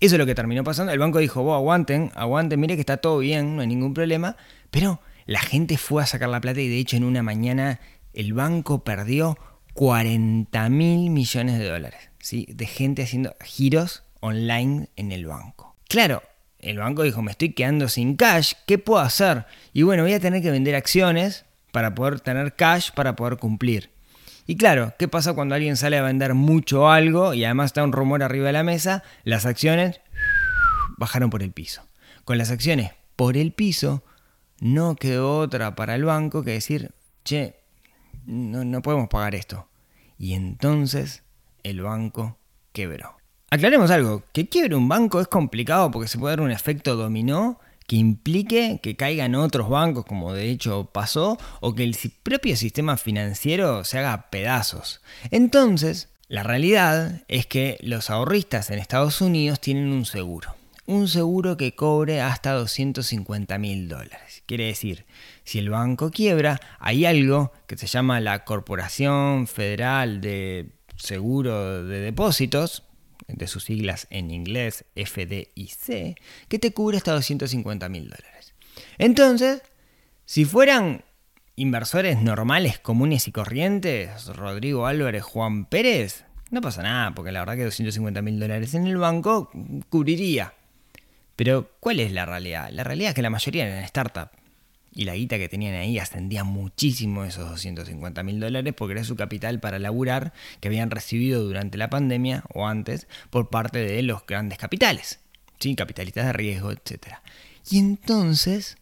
Eso 0.00 0.16
es 0.16 0.18
lo 0.18 0.26
que 0.26 0.34
terminó 0.34 0.64
pasando. 0.64 0.92
El 0.92 0.98
banco 0.98 1.18
dijo, 1.18 1.42
vos 1.42 1.54
aguanten, 1.54 2.10
aguanten, 2.14 2.60
mire 2.60 2.74
que 2.74 2.80
está 2.80 2.96
todo 2.96 3.18
bien, 3.18 3.56
no 3.56 3.62
hay 3.62 3.68
ningún 3.68 3.94
problema. 3.94 4.36
Pero 4.70 5.00
la 5.26 5.40
gente 5.40 5.78
fue 5.78 6.02
a 6.02 6.06
sacar 6.06 6.28
la 6.28 6.40
plata 6.40 6.60
y 6.60 6.68
de 6.68 6.78
hecho 6.78 6.96
en 6.96 7.04
una 7.04 7.22
mañana 7.22 7.80
el 8.12 8.34
banco 8.34 8.84
perdió 8.84 9.38
40 9.74 10.68
mil 10.68 11.10
millones 11.10 11.58
de 11.58 11.68
dólares. 11.68 12.10
¿sí? 12.18 12.46
De 12.50 12.66
gente 12.66 13.02
haciendo 13.02 13.34
giros 13.42 14.04
online 14.20 14.88
en 14.96 15.12
el 15.12 15.26
banco. 15.26 15.76
Claro, 15.88 16.22
el 16.64 16.78
banco 16.78 17.02
dijo, 17.02 17.22
me 17.22 17.30
estoy 17.30 17.52
quedando 17.52 17.88
sin 17.88 18.16
cash, 18.16 18.54
¿qué 18.66 18.78
puedo 18.78 19.00
hacer? 19.00 19.46
Y 19.72 19.82
bueno, 19.82 20.02
voy 20.02 20.14
a 20.14 20.20
tener 20.20 20.42
que 20.42 20.50
vender 20.50 20.74
acciones 20.74 21.44
para 21.72 21.94
poder 21.94 22.20
tener 22.20 22.54
cash 22.54 22.90
para 22.92 23.16
poder 23.16 23.36
cumplir. 23.36 23.90
Y 24.46 24.56
claro, 24.56 24.94
¿qué 24.98 25.08
pasa 25.08 25.32
cuando 25.32 25.54
alguien 25.54 25.76
sale 25.76 25.98
a 25.98 26.02
vender 26.02 26.34
mucho 26.34 26.90
algo 26.90 27.34
y 27.34 27.44
además 27.44 27.66
está 27.66 27.82
un 27.82 27.92
rumor 27.92 28.22
arriba 28.22 28.46
de 28.46 28.52
la 28.52 28.62
mesa? 28.62 29.02
Las 29.24 29.46
acciones 29.46 30.00
bajaron 30.96 31.30
por 31.30 31.42
el 31.42 31.52
piso. 31.52 31.82
Con 32.24 32.38
las 32.38 32.50
acciones 32.50 32.92
por 33.16 33.36
el 33.36 33.52
piso, 33.52 34.04
no 34.60 34.96
quedó 34.96 35.38
otra 35.38 35.74
para 35.74 35.94
el 35.94 36.04
banco 36.04 36.42
que 36.42 36.52
decir, 36.52 36.92
che, 37.24 37.56
no, 38.26 38.64
no 38.64 38.82
podemos 38.82 39.08
pagar 39.08 39.34
esto. 39.34 39.68
Y 40.18 40.34
entonces 40.34 41.22
el 41.62 41.80
banco 41.80 42.38
quebró. 42.72 43.16
Aclaremos 43.54 43.92
algo, 43.92 44.24
que 44.32 44.48
quiebre 44.48 44.74
un 44.74 44.88
banco 44.88 45.20
es 45.20 45.28
complicado 45.28 45.88
porque 45.92 46.08
se 46.08 46.18
puede 46.18 46.32
dar 46.32 46.40
un 46.40 46.50
efecto 46.50 46.96
dominó 46.96 47.60
que 47.86 47.94
implique 47.94 48.80
que 48.82 48.96
caigan 48.96 49.36
otros 49.36 49.68
bancos, 49.68 50.04
como 50.04 50.32
de 50.32 50.50
hecho 50.50 50.90
pasó, 50.92 51.38
o 51.60 51.72
que 51.72 51.84
el 51.84 51.96
propio 52.24 52.56
sistema 52.56 52.96
financiero 52.96 53.84
se 53.84 53.98
haga 53.98 54.28
pedazos. 54.28 55.02
Entonces, 55.30 56.08
la 56.26 56.42
realidad 56.42 57.22
es 57.28 57.46
que 57.46 57.78
los 57.80 58.10
ahorristas 58.10 58.70
en 58.70 58.80
Estados 58.80 59.20
Unidos 59.20 59.60
tienen 59.60 59.92
un 59.92 60.04
seguro. 60.04 60.56
Un 60.86 61.06
seguro 61.06 61.56
que 61.56 61.76
cobre 61.76 62.20
hasta 62.20 62.54
250 62.54 63.56
mil 63.58 63.88
dólares. 63.88 64.42
Quiere 64.46 64.66
decir, 64.66 65.06
si 65.44 65.60
el 65.60 65.70
banco 65.70 66.10
quiebra, 66.10 66.60
hay 66.80 67.04
algo 67.04 67.52
que 67.68 67.76
se 67.76 67.86
llama 67.86 68.18
la 68.18 68.44
Corporación 68.44 69.46
Federal 69.46 70.20
de 70.20 70.72
Seguro 70.96 71.84
de 71.84 72.00
Depósitos, 72.00 72.82
de 73.28 73.46
sus 73.46 73.64
siglas 73.64 74.06
en 74.10 74.30
inglés 74.30 74.84
FDIC, 74.94 76.18
que 76.48 76.58
te 76.58 76.72
cubre 76.72 76.96
hasta 76.96 77.12
250 77.12 77.88
mil 77.88 78.04
dólares. 78.04 78.54
Entonces, 78.98 79.62
si 80.24 80.44
fueran 80.44 81.04
inversores 81.56 82.20
normales, 82.20 82.78
comunes 82.78 83.28
y 83.28 83.32
corrientes, 83.32 84.26
Rodrigo 84.26 84.86
Álvarez, 84.86 85.22
Juan 85.22 85.66
Pérez, 85.66 86.24
no 86.50 86.60
pasa 86.60 86.82
nada, 86.82 87.14
porque 87.14 87.32
la 87.32 87.40
verdad 87.40 87.56
que 87.56 87.64
250 87.64 88.22
mil 88.22 88.38
dólares 88.38 88.74
en 88.74 88.86
el 88.86 88.96
banco 88.96 89.50
cubriría. 89.88 90.54
Pero, 91.36 91.70
¿cuál 91.80 92.00
es 92.00 92.12
la 92.12 92.26
realidad? 92.26 92.70
La 92.70 92.84
realidad 92.84 93.10
es 93.10 93.14
que 93.14 93.22
la 93.22 93.30
mayoría 93.30 93.66
eran 93.66 93.88
startups 93.88 94.43
y 94.94 95.04
la 95.04 95.14
guita 95.14 95.38
que 95.38 95.48
tenían 95.48 95.74
ahí 95.74 95.98
ascendía 95.98 96.44
muchísimo 96.44 97.24
esos 97.24 97.48
250 97.48 98.22
mil 98.22 98.40
dólares 98.40 98.74
porque 98.76 98.92
era 98.92 99.04
su 99.04 99.16
capital 99.16 99.60
para 99.60 99.78
laburar 99.78 100.32
que 100.60 100.68
habían 100.68 100.90
recibido 100.90 101.42
durante 101.42 101.76
la 101.78 101.90
pandemia 101.90 102.44
o 102.54 102.66
antes 102.66 103.08
por 103.30 103.50
parte 103.50 103.80
de 103.80 104.02
los 104.02 104.24
grandes 104.26 104.58
capitales, 104.58 105.20
¿sí? 105.58 105.74
capitalistas 105.74 106.26
de 106.26 106.32
riesgo, 106.32 106.70
etc. 106.70 107.16
Y 107.68 107.78
entonces, 107.78 108.76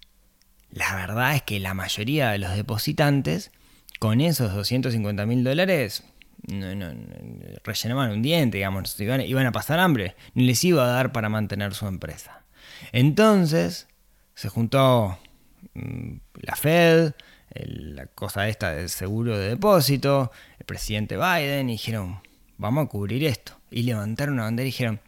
la 0.71 0.95
verdad 0.95 1.35
es 1.35 1.43
que 1.43 1.61
la 1.61 1.75
mayoría 1.75 2.31
de 2.31 2.39
los 2.39 2.55
depositantes 2.55 3.51
con 3.99 4.21
esos 4.21 4.53
250 4.53 5.27
mil 5.27 5.45
dólares 5.45 6.05
no, 6.49 6.75
no, 6.75 6.93
rellenaban 7.65 8.11
un 8.11 8.23
diente, 8.23 8.59
digamos, 8.59 8.99
iban, 9.01 9.21
iban 9.21 9.47
a 9.47 9.53
pasar 9.53 9.79
hambre, 9.79 10.17
ni 10.35 10.45
les 10.45 10.63
iba 10.65 10.85
a 10.85 10.89
dar 10.89 11.13
para 11.13 11.29
mantener 11.29 11.73
su 11.75 11.87
empresa. 11.87 12.43
Entonces, 12.91 13.87
se 14.35 14.49
juntó 14.49 15.19
la 15.75 16.57
Fed, 16.57 17.13
la 17.55 18.07
cosa 18.07 18.49
esta 18.49 18.73
del 18.73 18.89
seguro 18.89 19.39
de 19.39 19.51
depósito, 19.51 20.31
el 20.59 20.65
presidente 20.65 21.17
Biden, 21.17 21.69
y 21.69 21.73
dijeron, 21.73 22.21
vamos 22.59 22.87
a 22.87 22.89
cubrir 22.89 23.25
esto. 23.25 23.53
Y 23.71 23.83
levantaron 23.83 24.35
una 24.35 24.45
bandera 24.45 24.65
y 24.65 24.71
dijeron, 24.71 25.01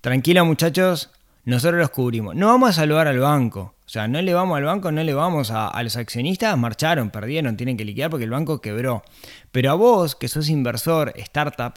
tranquilo 0.00 0.44
muchachos, 0.44 1.10
nosotros 1.44 1.80
los 1.80 1.90
cubrimos. 1.90 2.34
No 2.34 2.48
vamos 2.48 2.70
a 2.70 2.72
saludar 2.72 3.08
al 3.08 3.18
banco. 3.18 3.74
O 3.84 3.88
sea, 3.88 4.08
no 4.08 4.22
le 4.22 4.32
vamos 4.32 4.56
al 4.56 4.64
banco, 4.64 4.92
no 4.92 5.02
le 5.02 5.12
vamos 5.12 5.50
a, 5.50 5.82
los 5.82 5.96
accionistas, 5.96 6.56
marcharon, 6.56 7.10
perdieron, 7.10 7.56
tienen 7.56 7.76
que 7.76 7.84
liquidar 7.84 8.10
porque 8.10 8.24
el 8.24 8.30
banco 8.30 8.60
quebró. 8.60 9.02
Pero 9.50 9.70
a 9.70 9.74
vos, 9.74 10.14
que 10.14 10.28
sos 10.28 10.48
inversor, 10.48 11.12
startup, 11.16 11.74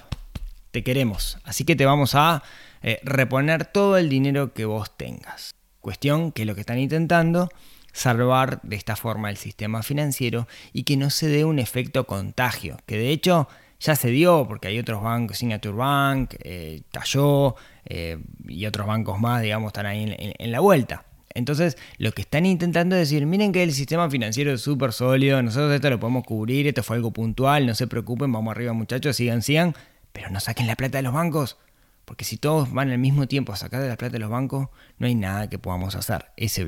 te 0.72 0.84
queremos. 0.84 1.39
Así 1.44 1.65
que 1.65 1.75
te 1.75 1.86
vamos 1.86 2.15
a 2.15 2.44
eh, 2.84 3.00
reponer 3.03 3.65
todo 3.65 3.98
el 3.98 4.08
dinero 4.08 4.53
que 4.53 4.65
vos 4.65 4.96
tengas. 4.96 5.51
Cuestión 5.82 6.32
que 6.32 6.46
lo 6.46 6.55
que 6.55 6.62
están 6.62 6.79
intentando 6.79 7.50
salvar 7.96 8.60
de 8.62 8.75
esta 8.75 8.98
forma 8.98 9.30
el 9.30 9.38
sistema 9.38 9.82
financiero 9.82 10.48
y 10.74 10.84
que 10.84 10.98
no 10.98 11.10
se 11.10 11.30
dé 11.30 11.46
un 11.46 11.60
efecto 11.60 12.06
contagio, 12.06 12.78
que 12.86 12.98
de 12.98 13.10
hecho 13.10 13.48
ya 13.80 13.96
se 13.96 14.10
dio 14.10 14.46
porque 14.48 14.68
hay 14.68 14.80
otros 14.80 15.02
bancos, 15.02 15.38
Signature 15.38 15.74
Bank, 15.74 16.36
eh, 16.44 16.82
cayó 16.92 17.56
eh, 17.86 18.18
y 18.48 18.66
otros 18.66 18.86
bancos 18.86 19.20
más, 19.20 19.42
digamos, 19.42 19.70
están 19.70 19.86
ahí 19.86 20.14
en, 20.38 20.52
la 20.52 20.60
vuelta. 20.60 21.06
Entonces, 21.34 21.78
lo 21.98 22.12
que 22.12 22.22
están 22.24 22.46
intentando 22.46 22.96
es 22.96 23.10
decir, 23.10 23.25
miren 23.25 23.52
que 23.52 23.64
el 23.64 23.72
sistema 23.72 24.10
financiero 24.10 24.54
es 24.54 24.62
súper 24.62 24.92
sólido, 24.92 25.42
nosotros 25.42 25.74
esto 25.74 25.90
lo 25.90 26.00
podemos 26.00 26.25
cubrir, 26.25 26.68
esto 26.68 26.84
fue 26.84 26.98
algo 26.98 27.12
puntual, 27.12 27.66
no 27.66 27.75
se 27.75 27.88
preocupen, 27.88 28.32
vamos 28.32 28.52
arriba 28.52 28.74
muchachos, 28.74 29.16
sigan, 29.16 29.42
sigan, 29.42 29.74
pero 30.12 30.30
no 30.30 30.40
saquen 30.42 30.68
la 30.68 30.75
plata 30.75 30.98
de 30.98 31.04
los 31.04 31.14
bancos, 31.14 31.58
porque 32.05 32.25
si 32.25 32.38
todos 32.38 32.71
van 32.71 32.91
al 32.91 33.00
mismo 33.00 33.27
tiempo 33.27 33.51
a 33.51 33.55
sacar 33.57 33.81
de 33.81 33.89
la 33.89 33.97
plata 33.97 34.13
de 34.13 34.19
los 34.19 34.29
bancos, 34.29 34.69
no 34.97 35.07
hay 35.07 35.15
nada 35.15 35.50
que 35.50 35.59
podamos 35.59 35.95
hacer. 35.95 36.27
Ese, 36.38 36.63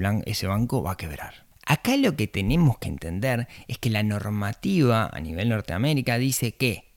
banco 0.47 0.83
va 0.83 0.93
a 0.93 0.97
quebrar. 0.97 1.45
Acá 1.65 1.95
lo 1.97 2.15
que 2.15 2.27
tenemos 2.27 2.77
que 2.77 2.89
entender 2.89 3.47
es 3.67 3.77
que 3.77 3.89
la 3.89 4.03
normativa 4.03 5.09
a 5.11 5.19
nivel 5.19 5.49
Norteamérica 5.49 6.17
dice 6.17 6.55
que 6.55 6.91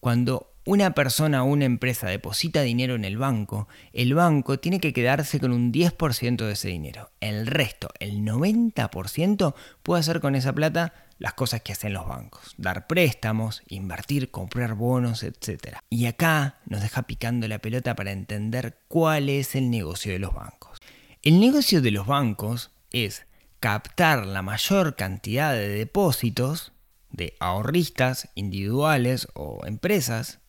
cuando 0.00 0.50
una 0.66 0.94
persona 0.94 1.42
o 1.42 1.46
una 1.46 1.66
empresa 1.66 2.08
deposita 2.08 2.62
dinero 2.62 2.94
en 2.94 3.04
el 3.04 3.18
banco, 3.18 3.68
el 3.92 4.14
banco 4.14 4.58
tiene 4.58 4.80
que 4.80 4.94
quedarse 4.94 5.38
con 5.38 5.52
un 5.52 5.72
10% 5.72 6.36
de 6.46 6.52
ese 6.52 6.68
dinero. 6.68 7.10
El 7.20 7.46
resto, 7.46 7.90
el 8.00 8.20
90%, 8.20 9.54
puede 9.82 10.00
hacer 10.00 10.20
con 10.20 10.34
esa 10.34 10.54
plata 10.54 10.94
las 11.18 11.34
cosas 11.34 11.62
que 11.62 11.72
hacen 11.72 11.92
los 11.92 12.06
bancos. 12.06 12.54
Dar 12.56 12.86
préstamos, 12.86 13.62
invertir, 13.68 14.30
comprar 14.30 14.74
bonos, 14.74 15.22
etc. 15.22 15.78
Y 15.90 16.06
acá 16.06 16.58
nos 16.66 16.82
deja 16.82 17.02
picando 17.02 17.48
la 17.48 17.58
pelota 17.58 17.94
para 17.94 18.12
entender 18.12 18.78
cuál 18.88 19.28
es 19.28 19.54
el 19.54 19.70
negocio 19.70 20.12
de 20.12 20.18
los 20.18 20.34
bancos. 20.34 20.78
El 21.22 21.40
negocio 21.40 21.80
de 21.80 21.90
los 21.90 22.06
bancos 22.06 22.70
es 22.90 23.26
captar 23.60 24.26
la 24.26 24.42
mayor 24.42 24.96
cantidad 24.96 25.52
de 25.52 25.68
depósitos 25.68 26.72
de 27.10 27.34
ahorristas 27.40 28.28
individuales 28.34 29.28
o 29.34 29.64
empresas 29.66 30.40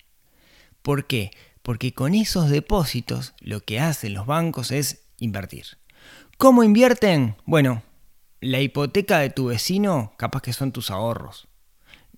¿Por 0.86 1.07
qué? 1.07 1.31
Porque 1.63 1.95
con 1.95 2.13
esos 2.13 2.51
depósitos 2.51 3.34
lo 3.39 3.62
que 3.62 3.79
hacen 3.79 4.13
los 4.13 4.27
bancos 4.27 4.69
es 4.69 5.07
invertir. 5.17 5.65
¿Cómo 6.38 6.62
invierten? 6.62 7.38
Bueno, 7.48 7.81
la 8.42 8.60
hipoteca 8.60 9.20
de 9.20 9.30
tu 9.30 9.48
vecino 9.48 10.13
capaz 10.18 10.42
que 10.42 10.54
son 10.54 10.72
tus 10.72 10.92
ahorros. 10.92 11.48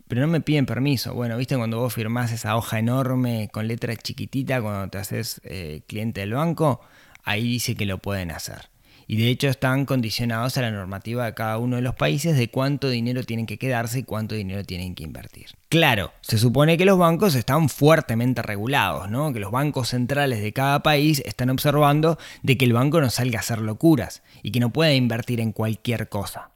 Pero 0.08 0.22
no 0.22 0.28
me 0.28 0.42
piden 0.42 0.66
permiso. 0.66 1.14
Bueno, 1.14 1.38
viste 1.38 1.58
cuando 1.58 1.80
vos 1.80 1.94
firmás 1.94 2.32
esa 2.32 2.56
hoja 2.56 2.80
enorme 2.80 3.50
con 3.52 3.68
letra 3.68 3.96
chiquitita 3.96 4.62
cuando 4.62 4.90
te 4.90 4.98
haces 4.98 5.42
eh, 5.44 5.82
cliente 5.88 6.22
del 6.22 6.34
banco. 6.34 6.82
ahí 7.24 7.44
dice 7.44 7.76
que 7.76 7.86
lo 7.86 7.98
pueden 7.98 8.32
hacer. 8.32 8.70
Y 9.10 9.16
de 9.16 9.30
hecho 9.30 9.48
están 9.48 9.86
condicionados 9.86 10.58
a 10.58 10.62
la 10.62 10.72
normativa 10.72 11.26
de 11.26 11.34
cada 11.34 11.58
uno 11.58 11.78
de 11.78 11.82
los 11.82 11.96
países 11.96 12.38
de 12.38 12.50
cuánto 12.50 12.90
dinero 12.90 13.24
tienen 13.24 13.46
que 13.46 13.58
quedarse 13.58 14.00
y 14.00 14.04
cuánto 14.04 14.36
dinero 14.36 14.66
tienen 14.66 14.96
que 14.96 15.04
invertir. 15.04 15.48
Claro, 15.70 16.12
se 16.20 16.38
supone 16.38 16.78
que 16.78 16.84
los 16.84 16.98
bancos 16.98 17.34
están 17.36 17.70
fuertemente 17.70 18.42
regulados, 18.42 19.10
¿no? 19.10 19.32
Que 19.32 19.40
los 19.40 19.52
bancos 19.52 19.90
centrales 19.90 20.42
de 20.42 20.52
cada 20.52 20.84
país 20.84 21.24
están 21.26 21.50
observando 21.50 22.18
de 22.44 22.58
que 22.58 22.66
el 22.66 22.74
banco 22.74 23.00
no 23.00 23.10
salga 23.10 23.40
a 23.40 23.42
hacer 23.42 23.60
locuras 23.60 24.24
y 24.44 24.52
que 24.52 24.60
no 24.60 24.74
pueda 24.74 24.94
invertir 24.94 25.40
en 25.40 25.54
cualquier 25.54 26.10
cosa. 26.10 26.52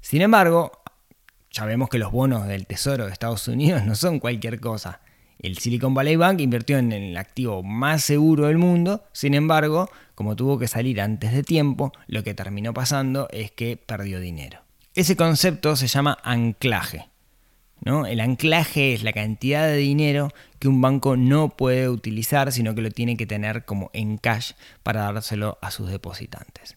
Sin 0.00 0.22
embargo, 0.22 0.82
ya 1.52 1.66
vemos 1.66 1.88
que 1.88 1.98
los 1.98 2.10
bonos 2.10 2.48
del 2.48 2.66
Tesoro 2.66 3.06
de 3.06 3.12
Estados 3.12 3.46
Unidos 3.46 3.84
no 3.84 3.94
son 3.94 4.18
cualquier 4.18 4.58
cosa. 4.58 5.01
El 5.42 5.58
Silicon 5.58 5.92
Valley 5.92 6.14
Bank 6.14 6.40
invirtió 6.40 6.78
en 6.78 6.92
el 6.92 7.16
activo 7.16 7.64
más 7.64 8.04
seguro 8.04 8.46
del 8.46 8.58
mundo, 8.58 9.02
sin 9.12 9.34
embargo, 9.34 9.90
como 10.14 10.36
tuvo 10.36 10.56
que 10.56 10.68
salir 10.68 11.00
antes 11.00 11.32
de 11.32 11.42
tiempo, 11.42 11.92
lo 12.06 12.22
que 12.22 12.32
terminó 12.32 12.72
pasando 12.72 13.28
es 13.32 13.50
que 13.50 13.76
perdió 13.76 14.20
dinero. 14.20 14.60
Ese 14.94 15.16
concepto 15.16 15.74
se 15.74 15.88
llama 15.88 16.16
anclaje. 16.22 17.08
¿no? 17.80 18.06
El 18.06 18.20
anclaje 18.20 18.92
es 18.92 19.02
la 19.02 19.12
cantidad 19.12 19.66
de 19.66 19.76
dinero 19.76 20.28
que 20.60 20.68
un 20.68 20.80
banco 20.80 21.16
no 21.16 21.48
puede 21.48 21.88
utilizar, 21.88 22.52
sino 22.52 22.76
que 22.76 22.82
lo 22.82 22.92
tiene 22.92 23.16
que 23.16 23.26
tener 23.26 23.64
como 23.64 23.90
en 23.92 24.18
cash 24.18 24.52
para 24.84 25.02
dárselo 25.02 25.58
a 25.60 25.72
sus 25.72 25.90
depositantes. 25.90 26.76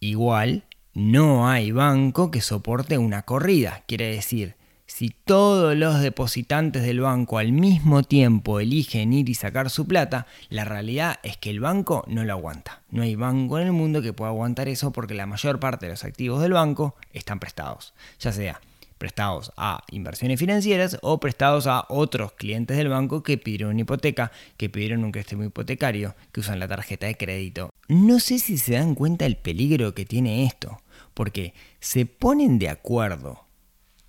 Igual, 0.00 0.64
no 0.92 1.48
hay 1.48 1.70
banco 1.70 2.32
que 2.32 2.40
soporte 2.40 2.98
una 2.98 3.22
corrida, 3.22 3.84
quiere 3.86 4.08
decir, 4.08 4.57
si 4.88 5.10
todos 5.10 5.76
los 5.76 6.00
depositantes 6.00 6.82
del 6.82 7.00
banco 7.00 7.38
al 7.38 7.52
mismo 7.52 8.02
tiempo 8.02 8.58
eligen 8.58 9.12
ir 9.12 9.28
y 9.28 9.34
sacar 9.34 9.68
su 9.68 9.86
plata, 9.86 10.26
la 10.48 10.64
realidad 10.64 11.20
es 11.22 11.36
que 11.36 11.50
el 11.50 11.60
banco 11.60 12.04
no 12.08 12.24
lo 12.24 12.32
aguanta. 12.32 12.82
No 12.90 13.02
hay 13.02 13.14
banco 13.14 13.58
en 13.58 13.66
el 13.66 13.72
mundo 13.72 14.00
que 14.00 14.14
pueda 14.14 14.30
aguantar 14.30 14.66
eso 14.66 14.90
porque 14.90 15.14
la 15.14 15.26
mayor 15.26 15.60
parte 15.60 15.86
de 15.86 15.92
los 15.92 16.04
activos 16.04 16.40
del 16.40 16.54
banco 16.54 16.96
están 17.12 17.38
prestados, 17.38 17.94
ya 18.18 18.32
sea 18.32 18.60
prestados 18.96 19.52
a 19.56 19.84
inversiones 19.92 20.40
financieras 20.40 20.98
o 21.02 21.20
prestados 21.20 21.68
a 21.68 21.84
otros 21.88 22.32
clientes 22.32 22.76
del 22.76 22.88
banco 22.88 23.22
que 23.22 23.38
pidieron 23.38 23.70
una 23.70 23.82
hipoteca, 23.82 24.32
que 24.56 24.68
pidieron 24.68 25.04
un 25.04 25.12
crédito 25.12 25.40
hipotecario, 25.40 26.16
que 26.32 26.40
usan 26.40 26.58
la 26.58 26.66
tarjeta 26.66 27.06
de 27.06 27.16
crédito. 27.16 27.70
No 27.86 28.18
sé 28.18 28.40
si 28.40 28.58
se 28.58 28.72
dan 28.72 28.96
cuenta 28.96 29.26
el 29.26 29.36
peligro 29.36 29.94
que 29.94 30.04
tiene 30.04 30.44
esto, 30.44 30.80
porque 31.14 31.54
se 31.78 32.06
ponen 32.06 32.58
de 32.58 32.70
acuerdo 32.70 33.47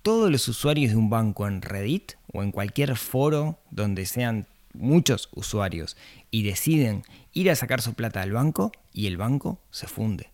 todos 0.02 0.30
los 0.30 0.48
usuarios 0.48 0.92
de 0.92 0.96
un 0.96 1.10
banco 1.10 1.46
en 1.46 1.62
Reddit 1.62 2.12
o 2.32 2.42
en 2.42 2.52
cualquier 2.52 2.96
foro 2.96 3.58
donde 3.70 4.06
sean 4.06 4.46
muchos 4.72 5.28
usuarios 5.32 5.96
y 6.30 6.42
deciden 6.42 7.02
ir 7.32 7.50
a 7.50 7.56
sacar 7.56 7.82
su 7.82 7.94
plata 7.94 8.22
al 8.22 8.32
banco 8.32 8.72
y 8.92 9.06
el 9.06 9.16
banco 9.16 9.60
se 9.70 9.86
funde. 9.86 10.30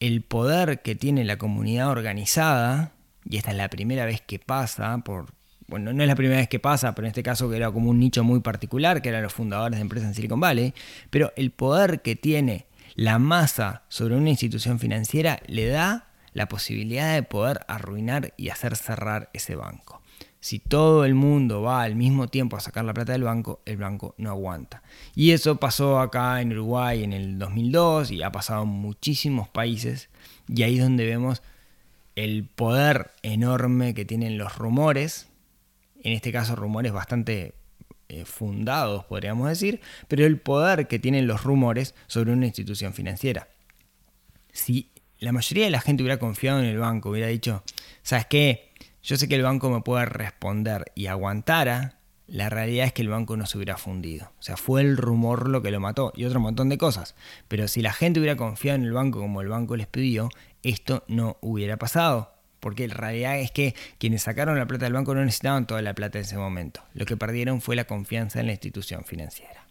El 0.00 0.22
poder 0.22 0.82
que 0.82 0.94
tiene 0.94 1.24
la 1.24 1.38
comunidad 1.38 1.88
organizada, 1.90 2.92
y 3.28 3.36
esta 3.36 3.52
es 3.52 3.56
la 3.56 3.68
primera 3.68 4.04
vez 4.04 4.20
que 4.20 4.40
pasa, 4.40 4.98
por, 4.98 5.26
bueno, 5.68 5.92
no 5.92 6.02
es 6.02 6.08
la 6.08 6.16
primera 6.16 6.40
vez 6.40 6.48
que 6.48 6.58
pasa, 6.58 6.94
pero 6.94 7.06
en 7.06 7.10
este 7.10 7.22
caso 7.22 7.48
que 7.48 7.56
era 7.56 7.70
como 7.70 7.90
un 7.90 8.00
nicho 8.00 8.24
muy 8.24 8.40
particular, 8.40 9.00
que 9.00 9.10
eran 9.10 9.22
los 9.22 9.32
fundadores 9.32 9.78
de 9.78 9.82
empresas 9.82 10.08
en 10.08 10.14
Silicon 10.14 10.40
Valley, 10.40 10.74
pero 11.10 11.32
el 11.36 11.52
poder 11.52 12.02
que 12.02 12.16
tiene 12.16 12.66
la 12.94 13.18
masa 13.18 13.82
sobre 13.88 14.16
una 14.16 14.30
institución 14.30 14.78
financiera 14.78 15.40
le 15.46 15.68
da 15.68 16.11
la 16.32 16.48
posibilidad 16.48 17.14
de 17.14 17.22
poder 17.22 17.60
arruinar 17.68 18.34
y 18.36 18.48
hacer 18.48 18.76
cerrar 18.76 19.30
ese 19.32 19.56
banco. 19.56 20.02
Si 20.40 20.58
todo 20.58 21.04
el 21.04 21.14
mundo 21.14 21.62
va 21.62 21.82
al 21.82 21.94
mismo 21.94 22.26
tiempo 22.26 22.56
a 22.56 22.60
sacar 22.60 22.84
la 22.84 22.92
plata 22.92 23.12
del 23.12 23.22
banco, 23.22 23.62
el 23.64 23.76
banco 23.76 24.16
no 24.18 24.30
aguanta. 24.30 24.82
Y 25.14 25.30
eso 25.30 25.56
pasó 25.56 26.00
acá 26.00 26.40
en 26.40 26.52
Uruguay 26.52 27.04
en 27.04 27.12
el 27.12 27.38
2002 27.38 28.10
y 28.10 28.22
ha 28.24 28.32
pasado 28.32 28.64
en 28.64 28.70
muchísimos 28.70 29.48
países. 29.48 30.08
Y 30.48 30.64
ahí 30.64 30.78
es 30.78 30.82
donde 30.82 31.06
vemos 31.06 31.42
el 32.16 32.44
poder 32.44 33.12
enorme 33.22 33.94
que 33.94 34.04
tienen 34.04 34.36
los 34.36 34.58
rumores. 34.58 35.28
En 36.02 36.12
este 36.12 36.32
caso 36.32 36.56
rumores 36.56 36.92
bastante 36.92 37.54
eh, 38.08 38.24
fundados, 38.24 39.04
podríamos 39.04 39.48
decir, 39.48 39.80
pero 40.08 40.26
el 40.26 40.40
poder 40.40 40.88
que 40.88 40.98
tienen 40.98 41.26
los 41.28 41.44
rumores 41.44 41.94
sobre 42.08 42.32
una 42.32 42.46
institución 42.46 42.94
financiera. 42.94 43.48
Si 44.52 44.90
la 45.22 45.30
mayoría 45.30 45.66
de 45.66 45.70
la 45.70 45.80
gente 45.80 46.02
hubiera 46.02 46.18
confiado 46.18 46.58
en 46.58 46.66
el 46.66 46.78
banco, 46.78 47.10
hubiera 47.10 47.28
dicho, 47.28 47.62
¿sabes 48.02 48.26
qué? 48.26 48.72
Yo 49.04 49.16
sé 49.16 49.28
que 49.28 49.36
el 49.36 49.42
banco 49.42 49.70
me 49.70 49.80
puede 49.80 50.04
responder 50.04 50.90
y 50.96 51.06
aguantara, 51.06 51.98
la 52.26 52.48
realidad 52.48 52.86
es 52.86 52.92
que 52.92 53.02
el 53.02 53.08
banco 53.08 53.36
no 53.36 53.46
se 53.46 53.56
hubiera 53.56 53.76
fundido. 53.76 54.32
O 54.40 54.42
sea, 54.42 54.56
fue 54.56 54.80
el 54.80 54.96
rumor 54.96 55.48
lo 55.48 55.62
que 55.62 55.70
lo 55.70 55.78
mató 55.78 56.12
y 56.16 56.24
otro 56.24 56.40
montón 56.40 56.68
de 56.68 56.78
cosas. 56.78 57.14
Pero 57.46 57.68
si 57.68 57.82
la 57.82 57.92
gente 57.92 58.18
hubiera 58.18 58.36
confiado 58.36 58.76
en 58.76 58.84
el 58.84 58.92
banco 58.92 59.20
como 59.20 59.40
el 59.40 59.48
banco 59.48 59.76
les 59.76 59.86
pidió, 59.86 60.28
esto 60.64 61.04
no 61.06 61.36
hubiera 61.40 61.76
pasado. 61.76 62.34
Porque 62.58 62.88
la 62.88 62.94
realidad 62.94 63.38
es 63.38 63.52
que 63.52 63.76
quienes 63.98 64.22
sacaron 64.22 64.58
la 64.58 64.66
plata 64.66 64.86
del 64.86 64.94
banco 64.94 65.14
no 65.14 65.24
necesitaban 65.24 65.68
toda 65.68 65.82
la 65.82 65.94
plata 65.94 66.18
en 66.18 66.24
ese 66.24 66.36
momento. 66.36 66.82
Lo 66.94 67.04
que 67.04 67.16
perdieron 67.16 67.60
fue 67.60 67.76
la 67.76 67.84
confianza 67.84 68.40
en 68.40 68.46
la 68.46 68.52
institución 68.52 69.04
financiera. 69.04 69.68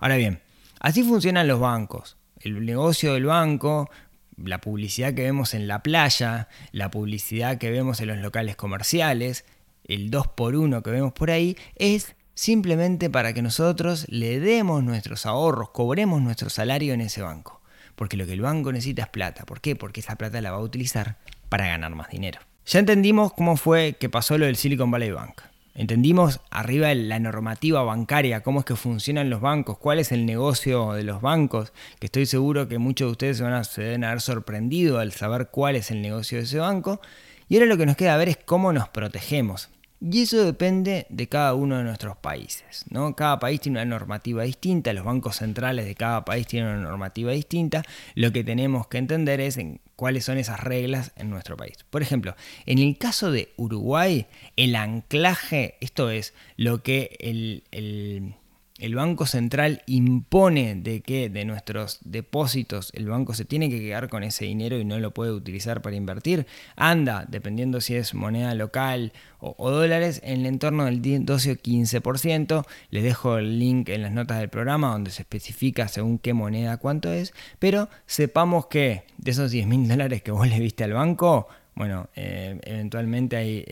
Ahora 0.00 0.16
bien, 0.16 0.42
así 0.80 1.02
funcionan 1.02 1.48
los 1.48 1.60
bancos. 1.60 2.18
El 2.40 2.66
negocio 2.66 3.14
del 3.14 3.24
banco 3.24 3.88
la 4.36 4.60
publicidad 4.60 5.14
que 5.14 5.22
vemos 5.22 5.54
en 5.54 5.68
la 5.68 5.82
playa, 5.82 6.48
la 6.72 6.90
publicidad 6.90 7.58
que 7.58 7.70
vemos 7.70 8.00
en 8.00 8.08
los 8.08 8.18
locales 8.18 8.56
comerciales, 8.56 9.44
el 9.84 10.10
2x1 10.10 10.82
que 10.82 10.90
vemos 10.90 11.12
por 11.12 11.30
ahí, 11.30 11.56
es 11.76 12.14
simplemente 12.34 13.10
para 13.10 13.32
que 13.32 13.42
nosotros 13.42 14.06
le 14.08 14.40
demos 14.40 14.82
nuestros 14.82 15.26
ahorros, 15.26 15.70
cobremos 15.70 16.22
nuestro 16.22 16.50
salario 16.50 16.94
en 16.94 17.00
ese 17.00 17.22
banco. 17.22 17.60
Porque 17.94 18.16
lo 18.16 18.26
que 18.26 18.32
el 18.32 18.40
banco 18.40 18.72
necesita 18.72 19.02
es 19.02 19.08
plata. 19.08 19.44
¿Por 19.44 19.60
qué? 19.60 19.76
Porque 19.76 20.00
esa 20.00 20.16
plata 20.16 20.40
la 20.40 20.50
va 20.50 20.56
a 20.56 20.62
utilizar 20.62 21.18
para 21.48 21.66
ganar 21.66 21.94
más 21.94 22.08
dinero. 22.08 22.40
Ya 22.64 22.78
entendimos 22.78 23.32
cómo 23.34 23.56
fue 23.56 23.96
que 23.98 24.08
pasó 24.08 24.38
lo 24.38 24.46
del 24.46 24.56
Silicon 24.56 24.90
Valley 24.90 25.10
Bank. 25.10 25.42
Entendimos 25.74 26.40
arriba 26.50 26.94
la 26.94 27.18
normativa 27.18 27.82
bancaria, 27.82 28.42
cómo 28.42 28.60
es 28.60 28.66
que 28.66 28.76
funcionan 28.76 29.30
los 29.30 29.40
bancos, 29.40 29.78
cuál 29.78 29.98
es 29.98 30.12
el 30.12 30.26
negocio 30.26 30.92
de 30.92 31.02
los 31.02 31.22
bancos, 31.22 31.72
que 31.98 32.06
estoy 32.06 32.26
seguro 32.26 32.68
que 32.68 32.78
muchos 32.78 33.08
de 33.08 33.12
ustedes 33.12 33.36
se, 33.38 33.42
van 33.42 33.54
a, 33.54 33.64
se 33.64 33.82
deben 33.82 34.04
haber 34.04 34.20
sorprendido 34.20 34.98
al 34.98 35.12
saber 35.12 35.48
cuál 35.50 35.76
es 35.76 35.90
el 35.90 36.02
negocio 36.02 36.38
de 36.38 36.44
ese 36.44 36.58
banco. 36.58 37.00
Y 37.48 37.56
ahora 37.56 37.66
lo 37.66 37.78
que 37.78 37.86
nos 37.86 37.96
queda 37.96 38.16
ver 38.18 38.28
es 38.28 38.36
cómo 38.36 38.72
nos 38.72 38.88
protegemos. 38.90 39.70
Y 40.04 40.22
eso 40.22 40.44
depende 40.44 41.06
de 41.10 41.28
cada 41.28 41.54
uno 41.54 41.78
de 41.78 41.84
nuestros 41.84 42.16
países. 42.16 42.84
¿no? 42.90 43.14
Cada 43.14 43.38
país 43.38 43.60
tiene 43.60 43.78
una 43.78 43.84
normativa 43.84 44.42
distinta, 44.42 44.92
los 44.92 45.04
bancos 45.04 45.36
centrales 45.36 45.86
de 45.86 45.94
cada 45.94 46.24
país 46.24 46.46
tienen 46.48 46.70
una 46.70 46.88
normativa 46.88 47.30
distinta. 47.30 47.84
Lo 48.16 48.32
que 48.32 48.42
tenemos 48.42 48.88
que 48.88 48.98
entender 48.98 49.40
es 49.40 49.58
en 49.58 49.80
cuáles 49.94 50.24
son 50.24 50.38
esas 50.38 50.58
reglas 50.58 51.12
en 51.14 51.30
nuestro 51.30 51.56
país. 51.56 51.76
Por 51.88 52.02
ejemplo, 52.02 52.34
en 52.66 52.80
el 52.80 52.98
caso 52.98 53.30
de 53.30 53.52
Uruguay, 53.56 54.26
el 54.56 54.74
anclaje, 54.74 55.76
esto 55.80 56.10
es 56.10 56.34
lo 56.56 56.82
que 56.82 57.16
el, 57.20 57.62
el 57.70 58.34
el 58.82 58.96
Banco 58.96 59.26
Central 59.26 59.82
impone 59.86 60.74
de 60.74 61.02
que 61.02 61.30
de 61.30 61.44
nuestros 61.44 62.00
depósitos 62.02 62.90
el 62.94 63.06
banco 63.06 63.32
se 63.32 63.44
tiene 63.44 63.70
que 63.70 63.78
quedar 63.78 64.08
con 64.08 64.24
ese 64.24 64.44
dinero 64.44 64.76
y 64.76 64.84
no 64.84 64.98
lo 64.98 65.14
puede 65.14 65.30
utilizar 65.30 65.82
para 65.82 65.94
invertir, 65.94 66.48
anda, 66.74 67.24
dependiendo 67.28 67.80
si 67.80 67.94
es 67.94 68.12
moneda 68.12 68.56
local 68.56 69.12
o, 69.38 69.70
dólares, 69.70 70.20
en 70.24 70.40
el 70.40 70.46
entorno 70.46 70.84
del 70.86 71.00
12 71.24 71.52
o 71.52 71.54
15%. 71.54 72.64
Les 72.90 73.04
dejo 73.04 73.38
el 73.38 73.60
link 73.60 73.88
en 73.88 74.02
las 74.02 74.10
notas 74.10 74.40
del 74.40 74.48
programa 74.48 74.90
donde 74.90 75.12
se 75.12 75.22
especifica 75.22 75.86
según 75.86 76.18
qué 76.18 76.34
moneda 76.34 76.76
cuánto 76.78 77.12
es, 77.12 77.34
pero 77.60 77.88
sepamos 78.06 78.66
que 78.66 79.04
de 79.16 79.30
esos 79.30 79.52
10 79.52 79.68
mil 79.68 79.86
dólares 79.86 80.22
que 80.22 80.32
vos 80.32 80.48
le 80.48 80.58
viste 80.58 80.82
al 80.82 80.92
banco, 80.92 81.46
bueno, 81.74 82.08
eh, 82.14 82.60
eventualmente 82.64 83.36
hay 83.36 83.64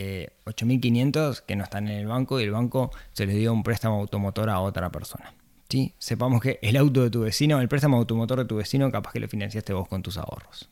8.500 0.46 1.38
eh, 1.38 1.42
que 1.46 1.56
no 1.56 1.64
están 1.64 1.88
en 1.88 1.98
el 1.98 2.06
banco 2.06 2.40
y 2.40 2.44
el 2.44 2.50
banco 2.50 2.90
se 3.12 3.26
les 3.26 3.36
dio 3.36 3.52
un 3.52 3.62
préstamo 3.62 4.00
automotor 4.00 4.48
a 4.50 4.60
otra 4.60 4.90
persona. 4.90 5.34
¿sí? 5.68 5.94
Sepamos 5.98 6.40
que 6.40 6.58
el 6.62 6.76
auto 6.76 7.02
de 7.02 7.10
tu 7.10 7.20
vecino, 7.20 7.60
el 7.60 7.68
préstamo 7.68 7.98
automotor 7.98 8.38
de 8.38 8.44
tu 8.46 8.56
vecino, 8.56 8.90
capaz 8.90 9.12
que 9.12 9.20
lo 9.20 9.28
financiaste 9.28 9.72
vos 9.72 9.88
con 9.88 10.02
tus 10.02 10.16
ahorros. 10.16 10.70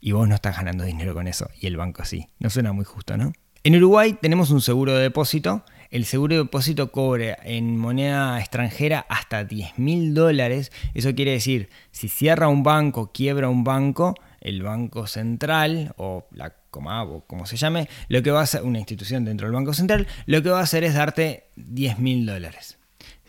Y 0.00 0.12
vos 0.12 0.28
no 0.28 0.34
estás 0.34 0.56
ganando 0.56 0.84
dinero 0.84 1.14
con 1.14 1.26
eso 1.26 1.48
y 1.60 1.66
el 1.66 1.76
banco 1.76 2.04
sí. 2.04 2.26
No 2.38 2.50
suena 2.50 2.72
muy 2.72 2.84
justo, 2.84 3.16
¿no? 3.16 3.32
En 3.64 3.74
Uruguay 3.74 4.16
tenemos 4.20 4.50
un 4.50 4.60
seguro 4.60 4.94
de 4.94 5.02
depósito. 5.02 5.64
El 5.90 6.04
seguro 6.04 6.36
de 6.36 6.42
depósito 6.42 6.92
cobre 6.92 7.36
en 7.42 7.76
moneda 7.76 8.38
extranjera 8.38 9.04
hasta 9.08 9.42
10 9.42 9.78
mil 9.78 10.14
dólares. 10.14 10.70
Eso 10.94 11.14
quiere 11.16 11.32
decir, 11.32 11.68
si 11.90 12.08
cierra 12.08 12.46
un 12.46 12.62
banco, 12.62 13.10
quiebra 13.12 13.48
un 13.48 13.64
banco, 13.64 14.14
el 14.40 14.62
Banco 14.62 15.06
Central 15.06 15.94
o 15.96 16.26
la 16.30 16.54
Comabo, 16.70 17.22
como 17.26 17.46
se 17.46 17.56
llame, 17.56 17.88
lo 18.08 18.22
que 18.22 18.30
va 18.30 18.40
a 18.40 18.42
hacer, 18.44 18.62
una 18.62 18.78
institución 18.78 19.24
dentro 19.24 19.46
del 19.46 19.54
Banco 19.54 19.72
Central, 19.72 20.06
lo 20.26 20.42
que 20.42 20.50
va 20.50 20.60
a 20.60 20.62
hacer 20.64 20.84
es 20.84 20.94
darte 20.94 21.48
10 21.56 21.98
mil 21.98 22.26
dólares. 22.26 22.78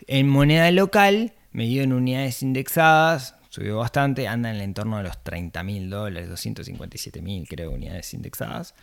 En 0.06 0.28
moneda 0.28 0.70
local, 0.70 1.32
medido 1.52 1.82
en 1.84 1.92
unidades 1.92 2.42
indexadas, 2.42 3.36
subió 3.48 3.78
bastante, 3.78 4.28
anda 4.28 4.50
en 4.50 4.56
el 4.56 4.62
entorno 4.62 4.98
de 4.98 5.04
los 5.04 5.22
30 5.24 5.62
mil 5.62 5.90
dólares, 5.90 6.28
257 6.28 7.22
mil 7.22 7.48
creo 7.48 7.70
unidades 7.70 8.12
indexadas. 8.14 8.74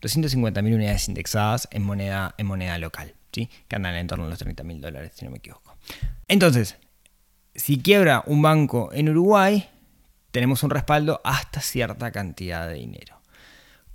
250 0.00 0.62
mil 0.62 0.74
unidades 0.74 1.08
indexadas 1.08 1.68
en 1.70 1.82
moneda, 1.82 2.34
en 2.38 2.46
moneda 2.46 2.78
local, 2.78 3.14
¿sí? 3.32 3.48
que 3.68 3.76
andan 3.76 3.92
en 3.92 3.96
el 3.96 4.00
entorno 4.02 4.24
de 4.24 4.30
los 4.30 4.38
30 4.38 4.62
mil 4.62 4.80
dólares, 4.80 5.12
si 5.14 5.24
no 5.24 5.30
me 5.30 5.38
equivoco. 5.38 5.76
Entonces, 6.28 6.76
si 7.54 7.78
quiebra 7.78 8.22
un 8.26 8.42
banco 8.42 8.90
en 8.92 9.08
Uruguay, 9.08 9.68
tenemos 10.36 10.62
un 10.62 10.68
respaldo 10.68 11.22
hasta 11.24 11.62
cierta 11.62 12.12
cantidad 12.12 12.68
de 12.68 12.74
dinero. 12.74 13.16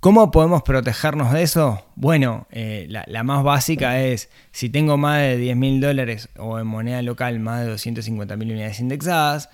¿Cómo 0.00 0.32
podemos 0.32 0.64
protegernos 0.64 1.32
de 1.32 1.44
eso? 1.44 1.86
Bueno, 1.94 2.48
eh, 2.50 2.88
la, 2.88 3.22
más 3.22 3.44
básica 3.44 4.00
es, 4.00 4.28
si 4.50 4.68
tengo 4.68 4.96
más 4.96 5.20
de 5.20 5.36
10 5.36 5.56
mil 5.56 5.80
dólares 5.80 6.30
o 6.36 6.58
en 6.58 6.66
moneda 6.66 7.00
local 7.02 7.38
más 7.38 7.60
de 7.60 7.68
250 7.68 8.36
mil 8.36 8.50
unidades 8.50 8.80
indexadas, 8.80 9.50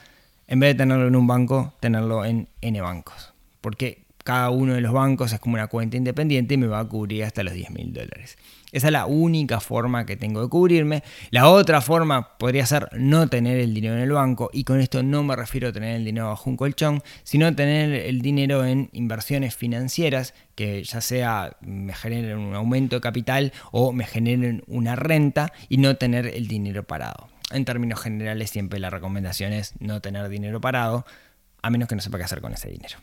en 0.47 0.61
vez 0.61 0.71
de 0.71 0.79
tenerlo 0.79 1.09
en 1.09 1.17
un 1.17 1.27
banco, 1.27 1.75
tenerlo 1.79 2.25
en 2.25 2.49
N 2.63 2.81
bancos. 2.81 3.35
Porque 3.61 4.07
cada 4.25 4.49
uno 4.49 4.73
de 4.73 4.81
los 4.81 4.95
bancos 4.95 5.35
es 5.35 5.41
como 5.41 5.57
una 5.57 5.67
cuenta 5.67 5.99
independiente 5.99 6.55
y 6.55 6.57
me 6.57 6.69
va 6.69 6.79
a 6.79 6.89
cubrir 6.89 7.25
hasta 7.25 7.43
los 7.43 7.53
10 7.53 7.69
mil 7.73 7.93
dólares. 7.93 8.39
Esa 8.71 8.89
es 8.89 8.93
la 8.93 9.07
única 9.07 9.61
forma 9.61 10.05
que 10.05 10.17
tengo 10.17 10.43
de 10.43 10.49
cubrirme. 10.49 11.03
La 11.31 11.49
otra 11.49 11.81
forma 11.81 12.37
podría 12.39 12.67
ser 12.67 12.89
no 12.93 13.29
tener 13.29 13.59
el 13.59 13.73
dinero 13.73 13.95
en 13.95 14.01
el 14.01 14.13
banco 14.13 14.51
y 14.53 14.65
con 14.65 14.81
esto 14.81 15.03
no 15.03 15.23
me 15.23 15.37
refiero 15.37 15.69
a 15.69 15.73
tener 15.73 15.97
el 15.97 16.05
dinero 16.05 16.29
bajo 16.29 16.51
un 16.51 16.57
colchón, 16.57 17.03
sino 17.23 17.55
tener 17.55 17.93
el 17.93 18.21
dinero 18.21 18.67
en 18.67 18.91
inversiones 18.93 19.57
financieras 19.57 20.35
que 20.55 20.83
ya 20.85 21.01
sea 21.01 21.57
me 21.61 21.95
generen 21.95 22.39
un 22.39 22.55
aumento 22.55 22.97
de 22.97 23.01
capital 23.01 23.53
o 23.73 23.93
me 23.93 24.05
generen 24.05 24.63
una 24.67 24.97
renta 24.97 25.53
y 25.69 25.79
no 25.79 25.97
tener 25.97 26.27
el 26.27 26.47
dinero 26.47 26.85
parado. 26.85 27.29
En 27.51 27.65
términos 27.65 28.01
generales 28.01 28.51
siempre 28.51 28.79
la 28.79 28.91
recomendación 28.91 29.53
es 29.53 29.75
no 29.81 30.01
tener 30.03 30.29
dinero 30.29 30.61
parado 30.61 31.07
a 31.63 31.71
menos 31.71 31.89
que 31.89 31.95
no 31.95 32.03
sepa 32.03 32.19
qué 32.19 32.25
hacer 32.25 32.41
con 32.41 32.53
ese 32.53 32.69
dinero. 32.69 32.99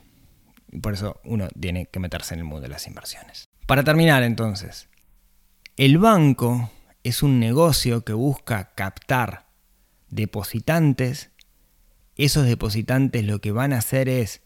Y 0.72 0.80
por 0.80 0.94
eso 0.94 1.20
uno 1.24 1.48
tiene 1.60 1.88
que 1.88 2.00
meterse 2.00 2.36
en 2.36 2.42
el 2.42 2.46
mundo 2.46 2.62
de 2.62 2.70
las 2.70 2.86
inversiones. 2.88 3.48
Para 3.66 3.84
terminar 3.84 4.22
entonces, 4.24 4.88
el 5.78 5.98
banco 5.98 6.72
es 7.04 7.22
un 7.22 7.40
negocio 7.40 8.06
que 8.06 8.14
busca 8.14 8.74
captar 8.76 9.48
depositantes. 10.10 11.32
Esos 12.16 12.46
depositantes 12.46 13.26
lo 13.26 13.40
que 13.40 13.52
van 13.52 13.74
a 13.74 13.80
hacer 13.80 14.08
es 14.08 14.42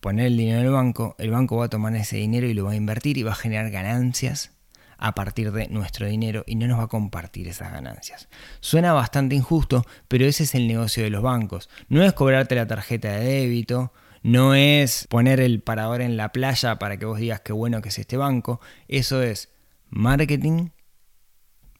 poner 0.00 0.26
el 0.26 0.36
dinero 0.38 0.60
en 0.60 0.66
el 0.66 0.72
banco, 0.72 1.16
el 1.18 1.30
banco 1.30 1.58
va 1.58 1.66
a 1.66 1.68
tomar 1.68 1.94
ese 1.96 2.16
dinero 2.16 2.46
y 2.46 2.54
lo 2.54 2.64
va 2.64 2.72
a 2.72 2.76
invertir 2.76 3.18
y 3.18 3.24
va 3.24 3.32
a 3.32 3.36
generar 3.36 3.70
ganancias 3.70 4.52
a 4.98 5.14
partir 5.14 5.52
de 5.52 5.68
nuestro 5.68 6.06
dinero 6.06 6.44
y 6.46 6.54
no 6.54 6.66
nos 6.66 6.78
va 6.78 6.84
a 6.84 6.88
compartir 6.88 7.48
esas 7.48 7.70
ganancias. 7.70 8.28
Suena 8.60 8.94
bastante 8.94 9.34
injusto, 9.34 9.84
pero 10.08 10.24
ese 10.24 10.44
es 10.44 10.54
el 10.54 10.66
negocio 10.66 11.02
de 11.02 11.10
los 11.10 11.22
bancos. 11.22 11.68
No 11.88 12.02
es 12.02 12.14
cobrarte 12.14 12.54
la 12.54 12.66
tarjeta 12.66 13.10
de 13.12 13.24
débito, 13.24 13.92
no 14.22 14.54
es 14.54 15.06
poner 15.10 15.40
el 15.40 15.60
parador 15.60 16.00
en 16.00 16.16
la 16.16 16.32
playa 16.32 16.78
para 16.78 16.96
que 16.96 17.04
vos 17.04 17.18
digas 17.18 17.42
qué 17.42 17.52
bueno 17.52 17.82
que 17.82 17.90
es 17.90 17.98
este 17.98 18.16
banco, 18.16 18.62
eso 18.88 19.22
es 19.22 19.50
marketing 19.88 20.70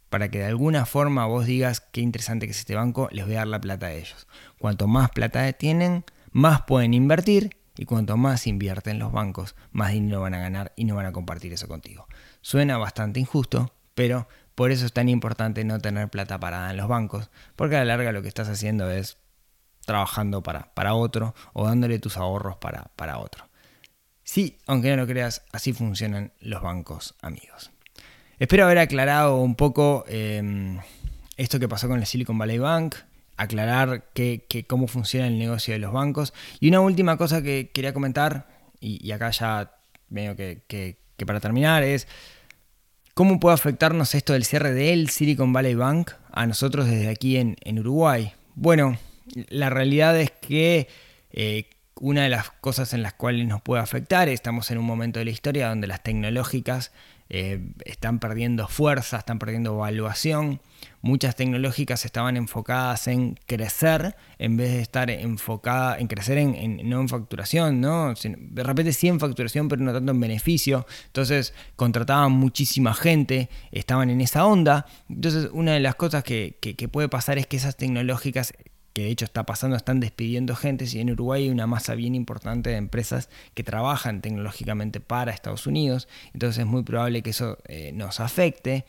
para 0.08 0.30
que 0.30 0.38
de 0.38 0.46
alguna 0.46 0.86
forma 0.86 1.26
vos 1.26 1.46
digas 1.46 1.80
qué 1.80 2.00
interesante 2.00 2.46
que 2.46 2.52
es 2.52 2.58
este 2.60 2.74
banco, 2.74 3.08
les 3.10 3.26
voy 3.26 3.34
a 3.34 3.38
dar 3.38 3.48
la 3.48 3.60
plata 3.60 3.86
a 3.86 3.92
ellos. 3.92 4.26
Cuanto 4.58 4.86
más 4.86 5.10
plata 5.10 5.52
tienen, 5.52 6.04
más 6.30 6.62
pueden 6.62 6.94
invertir 6.94 7.56
y 7.76 7.84
cuanto 7.84 8.16
más 8.16 8.46
invierten 8.46 8.98
los 8.98 9.12
bancos, 9.12 9.54
más 9.72 9.92
dinero 9.92 10.22
van 10.22 10.34
a 10.34 10.38
ganar 10.38 10.72
y 10.76 10.84
no 10.84 10.94
van 10.94 11.06
a 11.06 11.12
compartir 11.12 11.52
eso 11.52 11.68
contigo. 11.68 12.06
Suena 12.40 12.78
bastante 12.78 13.20
injusto, 13.20 13.72
pero 13.94 14.28
por 14.54 14.70
eso 14.70 14.86
es 14.86 14.92
tan 14.92 15.08
importante 15.08 15.64
no 15.64 15.78
tener 15.80 16.08
plata 16.08 16.40
parada 16.40 16.70
en 16.70 16.78
los 16.78 16.88
bancos, 16.88 17.30
porque 17.56 17.76
a 17.76 17.80
la 17.80 17.96
larga 17.96 18.12
lo 18.12 18.22
que 18.22 18.28
estás 18.28 18.48
haciendo 18.48 18.90
es 18.90 19.18
trabajando 19.84 20.42
para, 20.42 20.72
para 20.74 20.94
otro 20.94 21.34
o 21.52 21.66
dándole 21.66 21.98
tus 21.98 22.16
ahorros 22.16 22.56
para, 22.56 22.90
para 22.96 23.18
otro. 23.18 23.48
Sí, 24.24 24.58
aunque 24.66 24.90
no 24.90 24.96
lo 24.96 25.06
creas, 25.06 25.44
así 25.52 25.72
funcionan 25.72 26.32
los 26.40 26.62
bancos 26.62 27.14
amigos. 27.20 27.70
Espero 28.38 28.64
haber 28.64 28.78
aclarado 28.78 29.38
un 29.38 29.54
poco 29.54 30.04
em, 30.08 30.78
esto 31.38 31.58
que 31.58 31.68
pasó 31.68 31.88
con 31.88 31.98
el 31.98 32.06
Silicon 32.06 32.36
Valley 32.36 32.58
Bank, 32.58 32.96
aclarar 33.38 34.04
cómo 34.66 34.88
funciona 34.88 35.26
el 35.26 35.38
negocio 35.38 35.72
de 35.72 35.80
los 35.80 35.92
bancos. 35.92 36.34
Y 36.60 36.68
una 36.68 36.80
última 36.80 37.16
cosa 37.16 37.42
que 37.42 37.70
quería 37.72 37.94
comentar, 37.94 38.46
y, 38.78 39.10
acá 39.12 39.30
ya 39.30 39.72
veo 40.10 40.36
que, 40.36 40.96
para 41.24 41.40
terminar, 41.40 41.82
es 41.82 42.06
cómo 43.14 43.40
puede 43.40 43.54
afectarnos 43.54 44.14
esto 44.14 44.34
del 44.34 44.44
cierre 44.44 44.74
del 44.74 45.08
Silicon 45.08 45.54
Valley 45.54 45.74
Bank 45.74 46.10
a 46.30 46.46
nosotros 46.46 46.86
desde 46.86 47.08
aquí 47.08 47.38
en, 47.38 47.78
Uruguay. 47.78 48.34
Bueno, 48.54 48.98
la 49.48 49.70
realidad 49.70 50.18
es 50.20 50.30
que 50.30 50.88
eh, 51.30 51.70
una 51.98 52.24
de 52.24 52.28
las 52.28 52.50
cosas 52.50 52.92
en 52.92 53.02
las 53.02 53.14
cuales 53.14 53.46
nos 53.46 53.62
puede 53.62 53.82
afectar, 53.82 54.28
estamos 54.28 54.70
en 54.70 54.76
un 54.76 54.84
momento 54.84 55.18
de 55.20 55.24
la 55.24 55.30
historia 55.30 55.70
donde 55.70 55.86
las 55.86 56.02
tecnológicas 56.02 56.92
eh, 57.28 57.60
están 57.84 58.18
perdiendo 58.18 58.68
fuerza, 58.68 59.18
están 59.18 59.38
perdiendo 59.38 59.74
evaluación. 59.74 60.60
Muchas 61.02 61.36
tecnológicas 61.36 62.04
estaban 62.04 62.36
enfocadas 62.36 63.08
en 63.08 63.38
crecer 63.46 64.16
en 64.38 64.56
vez 64.56 64.72
de 64.72 64.80
estar 64.80 65.10
enfocadas 65.10 66.00
en 66.00 66.06
crecer 66.06 66.38
en, 66.38 66.88
no 66.88 67.00
en 67.00 67.08
facturación, 67.08 67.80
¿no? 67.80 68.14
De 68.14 68.62
repente 68.62 68.92
sí 68.92 69.08
en 69.08 69.20
facturación, 69.20 69.68
pero 69.68 69.82
no 69.82 69.92
tanto 69.92 70.12
en 70.12 70.20
beneficio. 70.20 70.86
Entonces 71.06 71.54
contrataban 71.76 72.32
muchísima 72.32 72.94
gente, 72.94 73.48
estaban 73.72 74.10
en 74.10 74.20
esa 74.20 74.46
onda. 74.46 74.86
Entonces 75.08 75.48
una 75.52 75.72
de 75.72 75.80
las 75.80 75.94
cosas 75.94 76.22
que 76.24 76.88
puede 76.90 77.08
pasar 77.08 77.38
es 77.38 77.46
que 77.46 77.56
esas 77.56 77.76
tecnológicas 77.76 78.52
que 78.96 79.02
de 79.02 79.10
hecho 79.10 79.26
está 79.26 79.44
pasando, 79.44 79.76
están 79.76 80.00
despidiendo 80.00 80.56
gente. 80.56 80.86
Si 80.86 80.98
en 81.00 81.10
Uruguay 81.10 81.42
hay 81.42 81.50
una 81.50 81.66
masa 81.66 81.94
bien 81.94 82.14
importante 82.14 82.70
de 82.70 82.76
empresas 82.76 83.28
que 83.52 83.62
trabajan 83.62 84.22
tecnológicamente 84.22 85.00
para 85.00 85.32
Estados 85.32 85.66
Unidos, 85.66 86.08
entonces 86.32 86.60
es 86.60 86.66
muy 86.66 86.82
probable 86.82 87.20
que 87.20 87.28
eso 87.28 87.58
eh, 87.68 87.92
nos 87.92 88.20
afecte. 88.20 88.86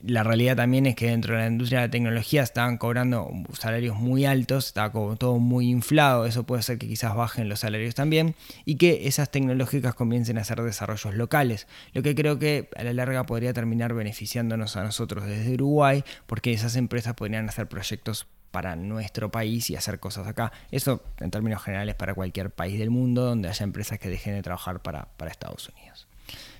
La 0.00 0.22
realidad 0.22 0.54
también 0.54 0.86
es 0.86 0.94
que 0.94 1.08
dentro 1.08 1.34
de 1.34 1.40
la 1.40 1.48
industria 1.48 1.80
de 1.80 1.86
la 1.88 1.90
tecnología 1.90 2.44
estaban 2.44 2.78
cobrando 2.78 3.32
salarios 3.58 3.96
muy 3.96 4.26
altos, 4.26 4.68
estaba 4.68 4.92
todo 5.16 5.40
muy 5.40 5.70
inflado, 5.70 6.24
eso 6.24 6.44
puede 6.44 6.62
ser 6.62 6.78
que 6.78 6.86
quizás 6.86 7.16
bajen 7.16 7.48
los 7.48 7.60
salarios 7.60 7.96
también 7.96 8.36
y 8.64 8.76
que 8.76 9.08
esas 9.08 9.28
tecnológicas 9.28 9.96
comiencen 9.96 10.38
a 10.38 10.42
hacer 10.42 10.62
desarrollos 10.62 11.16
locales, 11.16 11.66
lo 11.94 12.02
que 12.02 12.14
creo 12.14 12.38
que 12.38 12.68
a 12.76 12.84
la 12.84 12.92
larga 12.92 13.24
podría 13.24 13.52
terminar 13.52 13.92
beneficiándonos 13.92 14.76
a 14.76 14.84
nosotros 14.84 15.26
desde 15.26 15.54
Uruguay 15.54 16.04
porque 16.26 16.52
esas 16.52 16.76
empresas 16.76 17.14
podrían 17.14 17.48
hacer 17.48 17.66
proyectos 17.66 18.28
para 18.54 18.76
nuestro 18.76 19.32
país 19.32 19.68
y 19.70 19.74
hacer 19.74 19.98
cosas 19.98 20.28
acá. 20.28 20.52
Eso 20.70 21.02
en 21.18 21.32
términos 21.32 21.60
generales 21.60 21.96
para 21.96 22.14
cualquier 22.14 22.50
país 22.50 22.78
del 22.78 22.88
mundo 22.88 23.24
donde 23.24 23.48
haya 23.48 23.64
empresas 23.64 23.98
que 23.98 24.08
dejen 24.08 24.34
de 24.34 24.42
trabajar 24.42 24.80
para, 24.80 25.08
Estados 25.28 25.68
Unidos. 25.70 26.06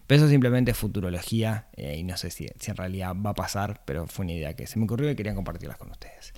Pero 0.09 0.23
eso 0.23 0.29
simplemente 0.29 0.73
es 0.73 0.77
futurología 0.77 1.69
eh, 1.77 1.97
y 1.97 2.03
no 2.03 2.17
sé 2.17 2.31
si, 2.31 2.49
si, 2.59 2.71
en 2.73 2.77
realidad 2.77 3.15
va 3.15 3.31
a 3.31 3.35
pasar, 3.35 3.81
pero 3.85 4.09
fue 4.09 4.25
una 4.25 4.33
idea 4.33 4.55
que 4.55 4.67
se 4.67 4.77
me 4.81 4.87
ocurrió 4.87 5.09
y 5.09 5.15
quería 5.15 5.37
compartirlas 5.37 5.77
con 5.77 5.93
ustedes. 5.93 6.33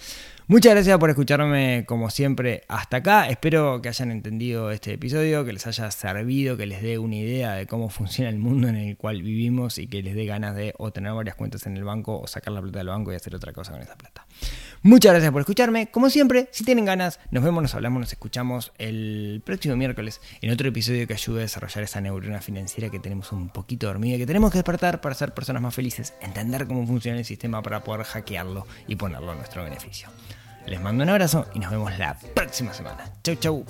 Muchas 0.48 0.74
gracias 0.74 0.96
por 0.98 1.10
escucharme 1.10 1.84
como 1.88 2.08
siempre 2.08 2.62
hasta 2.68 2.98
acá. 2.98 3.28
Espero 3.28 3.82
que 3.82 3.88
hayan 3.88 4.12
entendido 4.12 4.70
este 4.70 4.92
episodio, 4.92 5.44
que 5.44 5.52
les 5.52 5.66
haya 5.66 5.90
servido, 5.90 6.56
que 6.56 6.66
les 6.66 6.82
dé 6.82 7.00
una 7.00 7.16
idea 7.16 7.54
de 7.54 7.66
cómo 7.66 7.88
funciona 7.90 8.30
el 8.30 8.38
mundo 8.38 8.68
en 8.68 8.76
el 8.76 8.96
cual 8.96 9.22
vivimos 9.22 9.76
y 9.78 9.88
que 9.88 10.04
les 10.04 10.14
dé 10.14 10.24
ganas 10.24 10.54
de 10.54 10.72
o 10.78 10.92
tener 10.92 11.12
varias 11.14 11.34
cuentas 11.34 11.66
en 11.66 11.76
el 11.76 11.82
banco 11.82 12.20
o 12.20 12.28
sacar 12.28 12.52
la 12.52 12.62
plata 12.62 12.78
del 12.78 12.86
banco 12.86 13.12
y 13.12 13.16
hacer 13.16 13.34
otra 13.34 13.52
cosa 13.52 13.72
con 13.72 13.82
esa 13.82 13.96
plata. 13.96 14.24
Muchas 14.82 15.14
gracias 15.14 15.32
por 15.32 15.40
escucharme. 15.40 15.88
Como 15.88 16.10
siempre, 16.10 16.48
si 16.52 16.62
tienen 16.62 16.84
ganas, 16.84 17.18
nos 17.32 17.42
vemos, 17.42 17.60
nos 17.60 17.74
hablamos, 17.74 17.98
nos 17.98 18.12
escuchamos 18.12 18.70
el 18.78 19.42
próximo 19.44 19.74
miércoles 19.74 20.20
en 20.42 20.52
otro 20.52 20.68
episodio 20.68 21.08
que 21.08 21.14
ayude 21.14 21.40
a 21.40 21.42
desarrollar 21.42 21.82
esa 21.82 22.00
neurona 22.00 22.40
financiera 22.40 22.88
que 22.88 23.00
tenemos 23.00 23.32
un 23.32 23.48
poquito 23.48 23.88
dormida 23.88 24.16
que 24.16 24.26
tenemos 24.26 24.52
que 24.52 24.58
despertar 24.58 25.00
para 25.00 25.16
ser 25.16 25.34
personas 25.34 25.60
más 25.60 25.74
felices, 25.74 26.14
entender 26.20 26.68
cómo 26.68 26.86
funciona 26.86 27.18
el 27.18 27.24
sistema 27.24 27.62
para 27.62 27.82
poder 27.82 28.06
hackearlo 28.06 28.64
y 28.86 28.94
ponerlo 28.94 29.32
a 29.32 29.34
nuestro 29.34 29.64
beneficio. 29.64 30.08
Les 30.66 30.80
mando 30.80 31.04
un 31.04 31.10
abrazo 31.10 31.46
y 31.54 31.60
nos 31.60 31.70
vemos 31.70 31.96
la 31.98 32.16
próxima 32.34 32.72
semana. 32.72 33.04
Chau, 33.22 33.36
chau. 33.36 33.64